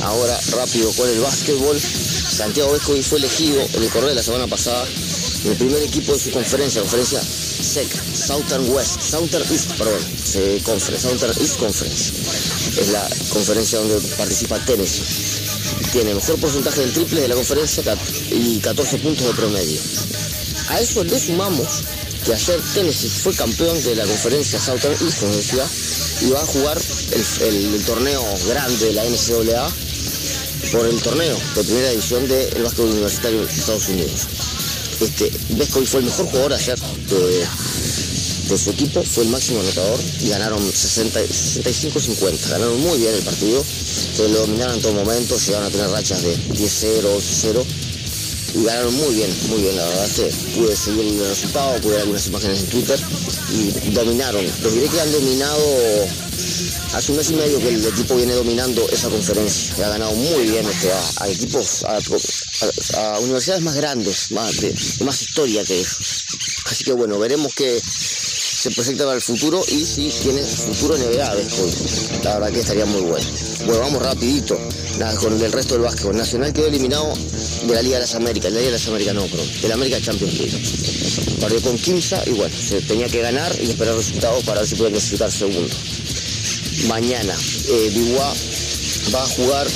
ahora 0.00 0.38
rápido 0.52 0.90
con 0.92 1.08
el 1.08 1.20
básquetbol. 1.20 1.78
Santiago 1.80 2.72
Vescovi 2.72 3.02
fue 3.02 3.18
elegido 3.18 3.60
en 3.74 3.82
el 3.82 3.90
correo 3.90 4.08
de 4.08 4.14
la 4.14 4.22
semana 4.22 4.46
pasada 4.46 4.86
el 5.44 5.56
primer 5.56 5.82
equipo 5.82 6.12
de 6.12 6.18
su 6.18 6.30
conferencia, 6.30 6.80
conferencia 6.80 7.20
SEC, 7.20 7.88
Southern 8.14 8.70
West, 8.70 9.00
Southern 9.00 9.44
East, 9.50 9.72
perdón, 9.72 10.00
conference, 10.64 11.08
Southern 11.08 11.34
East 11.40 11.58
Conference. 11.58 12.12
Es 12.80 12.88
la 12.88 13.08
conferencia 13.32 13.78
donde 13.78 13.98
participa 14.16 14.58
Tennessee. 14.64 15.02
Tiene 15.92 16.14
mejor 16.14 16.38
porcentaje 16.40 16.80
del 16.80 16.92
triple 16.92 17.22
de 17.22 17.28
la 17.28 17.34
conferencia 17.34 17.82
y 18.30 18.58
14 18.58 18.98
puntos 18.98 19.26
de 19.26 19.34
promedio. 19.34 19.80
A 20.68 20.80
eso 20.80 21.02
le 21.04 21.18
sumamos 21.18 21.82
que 22.24 22.34
ayer 22.34 22.60
Tennessee 22.74 23.08
fue 23.08 23.34
campeón 23.34 23.82
de 23.82 23.94
la 23.96 24.04
conferencia 24.04 24.60
Southern 24.60 24.94
East, 25.04 25.20
como 25.20 25.34
decía, 25.34 25.66
y 26.22 26.30
va 26.30 26.40
a 26.42 26.46
jugar 26.46 26.78
el, 27.12 27.74
el- 27.74 27.82
torneo 27.84 28.22
grande 28.48 28.86
de 28.86 28.92
la 28.92 29.04
NCAA 29.04 29.70
por 30.72 30.86
el 30.86 31.00
torneo 31.00 31.36
de 31.56 31.64
primera 31.64 31.90
división 31.90 32.28
del 32.28 32.62
básquetbol 32.62 32.90
universitario 32.90 33.44
de 33.44 33.52
Estados 33.52 33.88
Unidos. 33.88 34.20
Este, 35.00 35.32
Vescovi 35.50 35.86
fue 35.86 36.00
el 36.00 36.06
mejor 36.06 36.26
jugador 36.26 36.52
ayer 36.52 36.78
de, 36.78 37.46
de 38.50 38.58
su 38.58 38.70
equipo, 38.70 39.02
fue 39.02 39.24
el 39.24 39.30
máximo 39.30 39.60
anotador 39.60 39.98
y 40.20 40.28
ganaron 40.28 40.60
60 40.72 41.20
65-50. 41.22 42.48
Ganaron 42.50 42.78
muy 42.80 42.98
bien 42.98 43.14
el 43.14 43.22
partido, 43.22 43.64
se 43.64 44.28
lo 44.28 44.40
dominaron 44.40 44.76
en 44.76 44.82
todo 44.82 44.92
momento, 44.92 45.38
llegaron 45.38 45.66
a 45.68 45.70
tener 45.70 45.88
rachas 45.88 46.22
de 46.22 46.36
10-0, 46.36 47.02
11-0 47.02 47.64
y 48.54 48.64
ganaron 48.64 48.94
muy 48.94 49.14
bien, 49.14 49.30
muy 49.48 49.62
bien, 49.62 49.76
la 49.76 49.84
verdad 49.84 50.08
pude 50.54 50.76
seguir 50.76 51.06
el 51.06 51.28
resultado, 51.28 51.80
pude 51.80 51.92
ver 51.92 52.00
algunas 52.00 52.26
imágenes 52.26 52.60
en 52.60 52.66
Twitter 52.66 53.00
y 53.52 53.90
dominaron. 53.90 54.44
Les 54.44 54.74
diré 54.74 54.88
que 54.88 55.00
han 55.00 55.12
dominado 55.12 55.64
hace 56.94 57.12
un 57.12 57.18
mes 57.18 57.30
y 57.30 57.34
medio 57.34 57.58
que 57.58 57.68
el 57.68 57.84
equipo 57.86 58.16
viene 58.16 58.34
dominando 58.34 58.86
esa 58.90 59.08
conferencia. 59.08 59.74
y 59.78 59.82
Ha 59.82 59.88
ganado 59.90 60.12
muy 60.14 60.48
bien 60.48 60.66
este, 60.68 60.90
a, 60.90 61.24
a 61.24 61.28
equipos, 61.28 61.84
a, 61.84 63.18
universidades 63.20 63.62
más 63.62 63.76
grandes, 63.76 64.30
más 64.32 64.60
de, 64.60 64.74
más 65.04 65.22
historia 65.22 65.64
que 65.64 65.78
ellos. 65.78 66.24
Así 66.66 66.84
que 66.84 66.92
bueno, 66.92 67.18
veremos 67.18 67.54
que 67.54 67.80
se 67.80 68.70
proyecta 68.72 69.04
para 69.04 69.16
el 69.16 69.22
futuro 69.22 69.62
y 69.68 69.84
si 69.84 70.10
tiene 70.22 70.42
futuro 70.42 70.96
NBA 70.98 71.34
Vescovi. 71.34 71.72
La 72.24 72.34
verdad 72.34 72.52
que 72.52 72.60
estaría 72.60 72.84
muy 72.84 73.02
bueno. 73.02 73.26
Bueno, 73.64 73.80
vamos 73.80 74.02
rapidito 74.02 74.58
con 75.20 75.40
el 75.40 75.52
resto 75.52 75.74
del 75.74 75.82
básquetbol. 75.84 76.16
Nacional 76.16 76.52
quedó 76.52 76.66
eliminado 76.66 77.14
de 77.66 77.74
la 77.74 77.82
Liga 77.82 77.96
de 77.96 78.00
las 78.02 78.14
Américas, 78.14 78.44
de 78.44 78.50
la 78.50 78.60
Liga 78.60 78.72
de 78.72 78.78
las 78.78 78.88
Américas 78.88 79.14
no, 79.14 79.26
perdón, 79.26 79.48
de 79.60 79.68
la 79.68 79.74
América 79.74 80.00
Champions 80.00 80.34
League. 80.34 80.58
Perdió 81.40 81.60
con 81.62 81.78
Kimsa 81.78 82.22
y 82.26 82.30
bueno, 82.30 82.54
se 82.56 82.80
tenía 82.82 83.08
que 83.08 83.20
ganar 83.20 83.54
y 83.60 83.70
esperar 83.70 83.96
resultados 83.96 84.44
para 84.44 84.60
ver 84.60 84.68
si 84.68 84.76
puede 84.76 84.92
clasificar 84.92 85.30
segundo. 85.30 85.74
Mañana, 86.88 87.34
eh, 87.68 87.90
va 89.14 89.22
a 89.22 89.26
jugar 89.26 89.66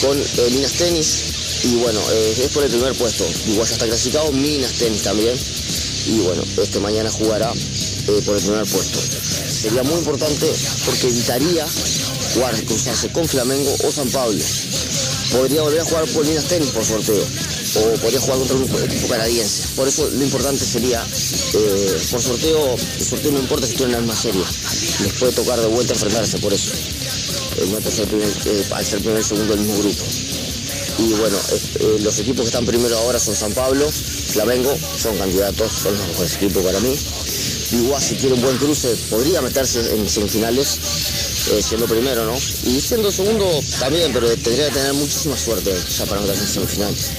con 0.00 0.18
eh, 0.18 0.50
Minas 0.52 0.72
Tenis 0.72 1.64
y 1.64 1.74
bueno, 1.76 2.00
eh, 2.12 2.36
es 2.44 2.50
por 2.52 2.64
el 2.64 2.70
primer 2.70 2.94
puesto. 2.94 3.24
Biguá 3.46 3.64
ya 3.64 3.72
está 3.72 3.86
clasificado, 3.86 4.32
Minas 4.32 4.72
Tenis 4.72 5.02
también 5.02 5.36
y 6.06 6.20
bueno, 6.20 6.44
este 6.62 6.78
mañana 6.78 7.10
jugará 7.10 7.52
eh, 7.52 8.22
por 8.24 8.36
el 8.36 8.42
primer 8.42 8.64
puesto. 8.64 9.00
Sería 9.00 9.82
muy 9.82 9.98
importante 9.98 10.46
porque 10.84 11.08
evitaría 11.08 11.66
jugar, 12.34 12.54
cruzarse 12.64 13.08
con 13.10 13.26
Flamengo 13.26 13.74
o 13.84 13.90
San 13.90 14.08
Pablo. 14.10 14.38
Podría 15.36 15.60
volver 15.60 15.80
a 15.80 15.84
jugar 15.84 16.06
por 16.06 16.24
Minas 16.24 16.44
Tenis 16.46 16.70
por 16.70 16.82
sorteo 16.82 17.22
o 17.76 18.00
podría 18.00 18.20
jugar 18.20 18.38
contra 18.38 18.56
un 18.56 18.84
equipo 18.84 19.08
canadiense. 19.08 19.68
Por 19.76 19.86
eso 19.86 20.08
lo 20.08 20.24
importante 20.24 20.64
sería, 20.64 21.02
eh, 21.02 21.96
por 22.10 22.22
sorteo, 22.22 22.74
el 22.74 23.04
sorteo 23.04 23.32
no 23.32 23.40
importa 23.40 23.66
si 23.66 23.74
están 23.74 23.88
en 23.88 23.92
la 23.92 23.98
misma 23.98 24.16
serie, 24.16 24.42
les 25.02 25.12
puede 25.12 25.32
tocar 25.32 25.60
de 25.60 25.66
vuelta 25.66 25.92
enfrentarse 25.92 26.38
por 26.38 26.54
eso. 26.54 26.72
Eh, 27.58 27.68
no 27.70 27.90
ser 27.90 28.08
primer, 28.08 28.28
eh, 28.46 28.64
al 28.70 28.86
ser 28.86 29.00
primer 29.00 29.22
segundo 29.22 29.54
del 29.54 29.64
mismo 29.64 29.82
grupo. 29.82 30.04
Y 30.98 31.12
bueno, 31.12 31.36
eh, 31.36 31.60
eh, 31.80 31.96
los 32.00 32.18
equipos 32.18 32.40
que 32.42 32.46
están 32.46 32.64
primero 32.64 32.96
ahora 32.98 33.18
son 33.18 33.36
San 33.36 33.52
Pablo, 33.52 33.86
Flamengo, 33.90 34.74
son 34.96 35.18
candidatos, 35.18 35.70
son 35.70 35.96
los 35.98 36.08
mejores 36.08 36.34
equipos 36.36 36.64
para 36.64 36.80
mí. 36.80 36.96
Igual 37.72 38.02
si 38.02 38.14
quiere 38.14 38.34
un 38.34 38.42
buen 38.42 38.56
cruce, 38.56 38.96
podría 39.10 39.42
meterse 39.42 39.80
en 39.94 40.08
semifinales, 40.08 40.78
eh, 41.50 41.62
siendo 41.62 41.86
primero, 41.86 42.24
¿no? 42.24 42.36
Y 42.64 42.80
siendo 42.80 43.10
segundo 43.12 43.48
también, 43.78 44.12
pero 44.12 44.28
tendría 44.28 44.66
que 44.68 44.74
tener 44.74 44.94
muchísima 44.94 45.36
suerte 45.36 45.72
ya 45.96 46.04
para 46.06 46.20
meterse 46.20 46.42
en 46.42 46.48
semifinales. 46.48 47.10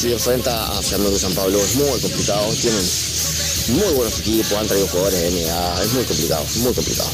Si 0.00 0.12
enfrenta 0.12 0.78
a 0.78 0.82
Flamengo 0.82 1.18
San 1.18 1.34
Pablo 1.34 1.58
es 1.62 1.76
muy 1.76 2.00
complicado, 2.00 2.48
tienen 2.54 2.82
muy 3.68 3.94
buenos 3.94 4.18
equipos, 4.20 4.52
han 4.52 4.66
traído 4.66 4.88
jugadores 4.88 5.20
de 5.20 5.30
NBA, 5.30 5.82
es 5.82 5.92
muy 5.92 6.04
complicado, 6.04 6.46
muy 6.56 6.72
complicado. 6.72 7.10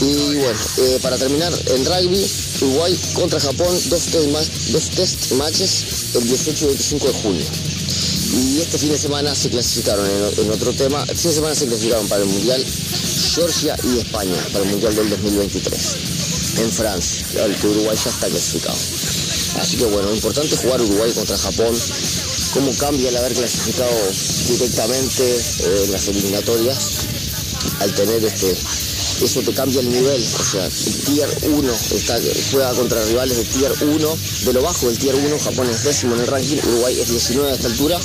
Y 0.00 0.36
bueno, 0.36 0.58
eh, 0.78 0.98
para 1.02 1.16
terminar, 1.16 1.52
en 1.66 1.84
rugby, 1.84 2.26
Uruguay 2.62 2.98
contra 3.12 3.38
Japón, 3.38 3.78
dos 3.88 4.02
test, 4.06 4.72
dos 4.72 4.90
test 4.90 5.32
matches 5.32 5.84
el 6.14 6.26
18 6.26 6.64
y 6.64 6.68
25 6.68 7.06
de 7.06 7.12
junio. 7.12 7.46
Y 8.34 8.60
este 8.60 8.78
fin 8.78 8.90
de 8.90 8.98
semana 8.98 9.34
se 9.34 9.50
clasificaron 9.50 10.04
en, 10.06 10.44
en 10.44 10.50
otro 10.50 10.72
tema, 10.72 11.02
este 11.02 11.16
fin 11.16 11.30
de 11.30 11.34
semana 11.36 11.54
se 11.54 11.66
clasificaron 11.66 12.08
para 12.08 12.22
el 12.22 12.28
Mundial 12.28 12.64
Georgia 13.36 13.76
y 13.84 13.98
España, 13.98 14.34
para 14.50 14.64
el 14.64 14.70
Mundial 14.70 14.96
del 14.96 15.10
2023, 15.10 15.96
en 16.56 16.72
Francia, 16.72 17.44
el 17.44 17.54
que 17.56 17.66
Uruguay 17.66 17.94
ya 18.02 18.10
está 18.10 18.28
clasificado. 18.28 18.78
Así 19.60 19.76
que 19.76 19.84
bueno, 19.84 20.10
importante 20.14 20.56
jugar 20.56 20.80
Uruguay 20.80 21.12
contra 21.12 21.36
Japón, 21.36 21.76
cómo 22.54 22.72
cambia 22.78 23.10
el 23.10 23.16
haber 23.18 23.34
clasificado 23.34 23.92
directamente 24.48 25.22
eh, 25.22 25.82
en 25.84 25.92
las 25.92 26.08
eliminatorias 26.08 26.78
al 27.80 27.94
tener 27.94 28.24
este 28.24 28.56
eso 29.22 29.40
te 29.40 29.52
cambia 29.52 29.80
el 29.80 29.90
nivel, 29.90 30.22
o 30.22 30.44
sea, 30.44 30.66
el 30.66 30.72
tier 31.04 31.28
1 31.50 31.72
está, 31.94 32.18
juega 32.52 32.72
contra 32.74 33.02
rivales 33.04 33.36
de 33.36 33.44
tier 33.44 33.72
1, 33.82 34.18
de 34.44 34.52
lo 34.52 34.62
bajo 34.62 34.88
del 34.88 34.98
tier 34.98 35.14
1, 35.14 35.38
Japón 35.38 35.70
es 35.70 35.84
décimo 35.84 36.14
en 36.16 36.20
el 36.20 36.26
ranking, 36.26 36.58
Uruguay 36.58 37.00
es 37.00 37.08
19 37.08 37.50
a 37.50 37.54
esta 37.54 37.68
altura, 37.68 37.98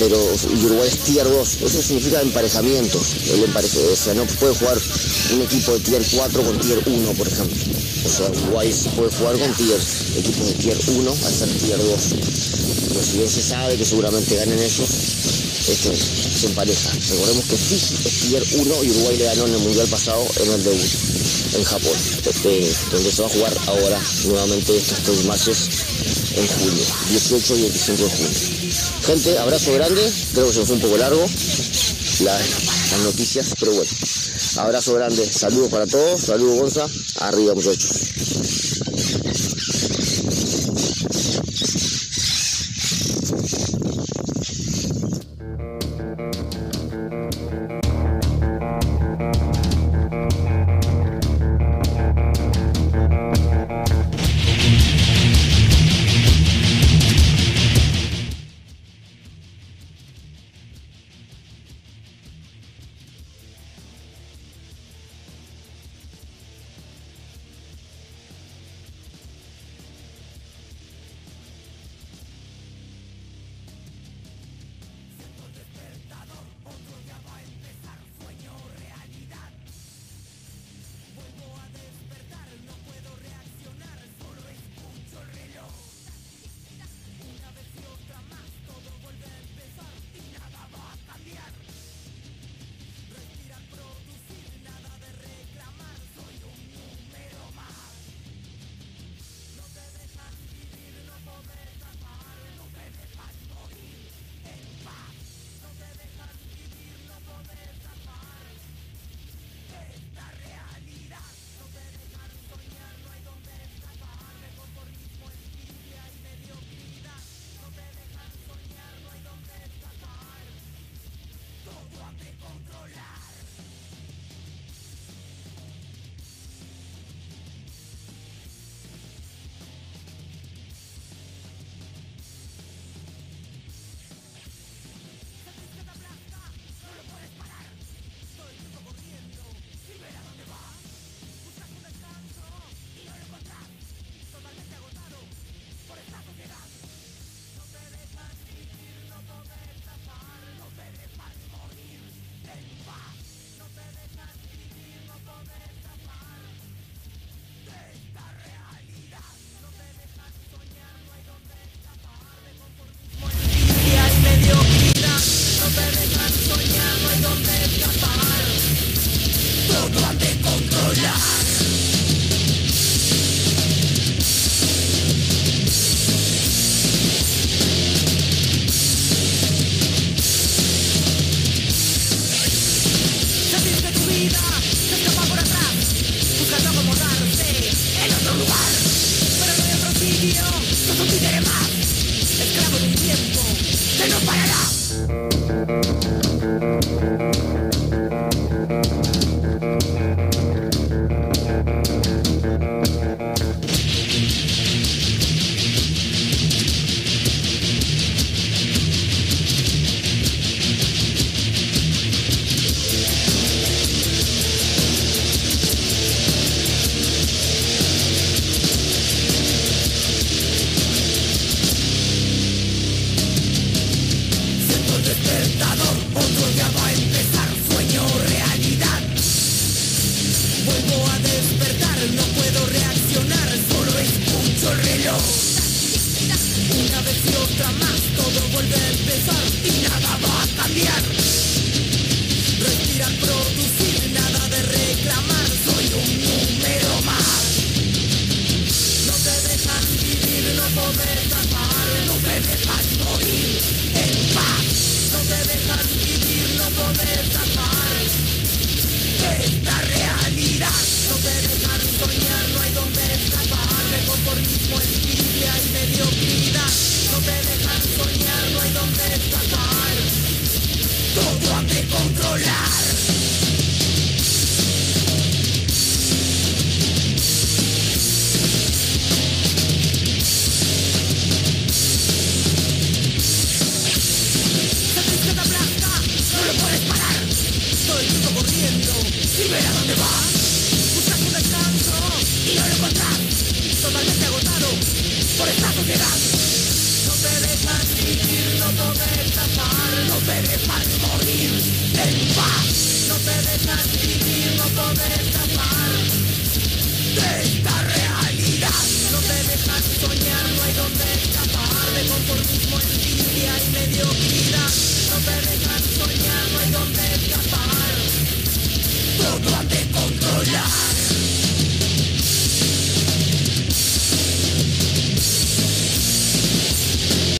pero 0.00 0.16
y 0.16 0.64
Uruguay 0.64 0.88
es 0.88 0.98
tier 1.04 1.28
2. 1.28 1.58
Eso 1.60 1.82
significa 1.82 2.22
emparejamientos. 2.22 3.02
El 3.34 3.44
empareje, 3.44 3.78
o 3.78 3.96
sea, 3.96 4.14
no 4.14 4.24
puede 4.24 4.54
jugar 4.54 4.78
un 5.34 5.42
equipo 5.42 5.72
de 5.74 5.80
tier 5.80 6.02
4 6.10 6.42
con 6.42 6.58
tier 6.58 6.82
1, 6.86 7.12
por 7.12 7.28
ejemplo. 7.28 7.56
O 8.04 8.08
sea, 8.08 8.30
Uruguay 8.30 8.74
puede 8.96 9.10
jugar 9.12 9.38
con 9.38 9.54
tier, 9.54 9.78
equipos 10.16 10.46
de 10.48 10.54
tier 10.54 10.78
1 10.88 11.10
al 11.10 11.34
ser 11.34 11.48
tier 11.50 11.78
2. 11.78 12.00
Pero 12.88 13.04
si 13.04 13.18
bien 13.18 13.28
se 13.28 13.42
sabe 13.42 13.76
que 13.76 13.84
seguramente 13.84 14.36
ganen 14.36 14.58
ellos, 14.58 14.88
este, 15.68 15.94
se 15.94 16.46
empareja. 16.46 16.90
Recordemos 17.10 17.44
que 17.44 17.56
Fiji 17.56 17.94
es 17.94 18.20
tier 18.20 18.44
1 18.52 18.84
y 18.84 18.90
Uruguay 18.90 19.16
le 19.18 19.24
ganó 19.24 19.46
en 19.46 19.54
el 19.54 19.60
mundial 19.60 19.86
pasado 19.88 20.26
en 20.40 20.50
el 20.50 20.64
debut 20.64 20.90
en 21.56 21.64
Japón, 21.64 21.96
este, 22.24 22.72
donde 22.90 23.12
se 23.12 23.22
va 23.22 23.28
a 23.28 23.30
jugar 23.30 23.52
ahora 23.66 24.00
nuevamente 24.24 24.76
estos 24.76 24.98
tres 25.00 25.24
matches 25.24 25.68
en 26.36 26.46
julio, 26.46 26.84
18 27.10 27.56
y 27.56 27.62
25 27.62 28.02
de 28.02 28.10
junio. 28.10 28.59
Abrazo 29.10 29.72
grande, 29.72 30.00
creo 30.32 30.46
que 30.46 30.52
se 30.52 30.64
fue 30.64 30.76
un 30.76 30.82
poco 30.82 30.96
largo. 30.96 31.20
Las, 31.20 32.92
las 32.92 33.00
noticias, 33.02 33.54
pero 33.58 33.72
bueno, 33.72 33.90
abrazo 34.58 34.94
grande, 34.94 35.26
saludos 35.26 35.68
para 35.68 35.84
todos, 35.88 36.20
saludos 36.20 36.60
Gonza, 36.60 36.86
arriba 37.18 37.52
muchachos. 37.54 37.90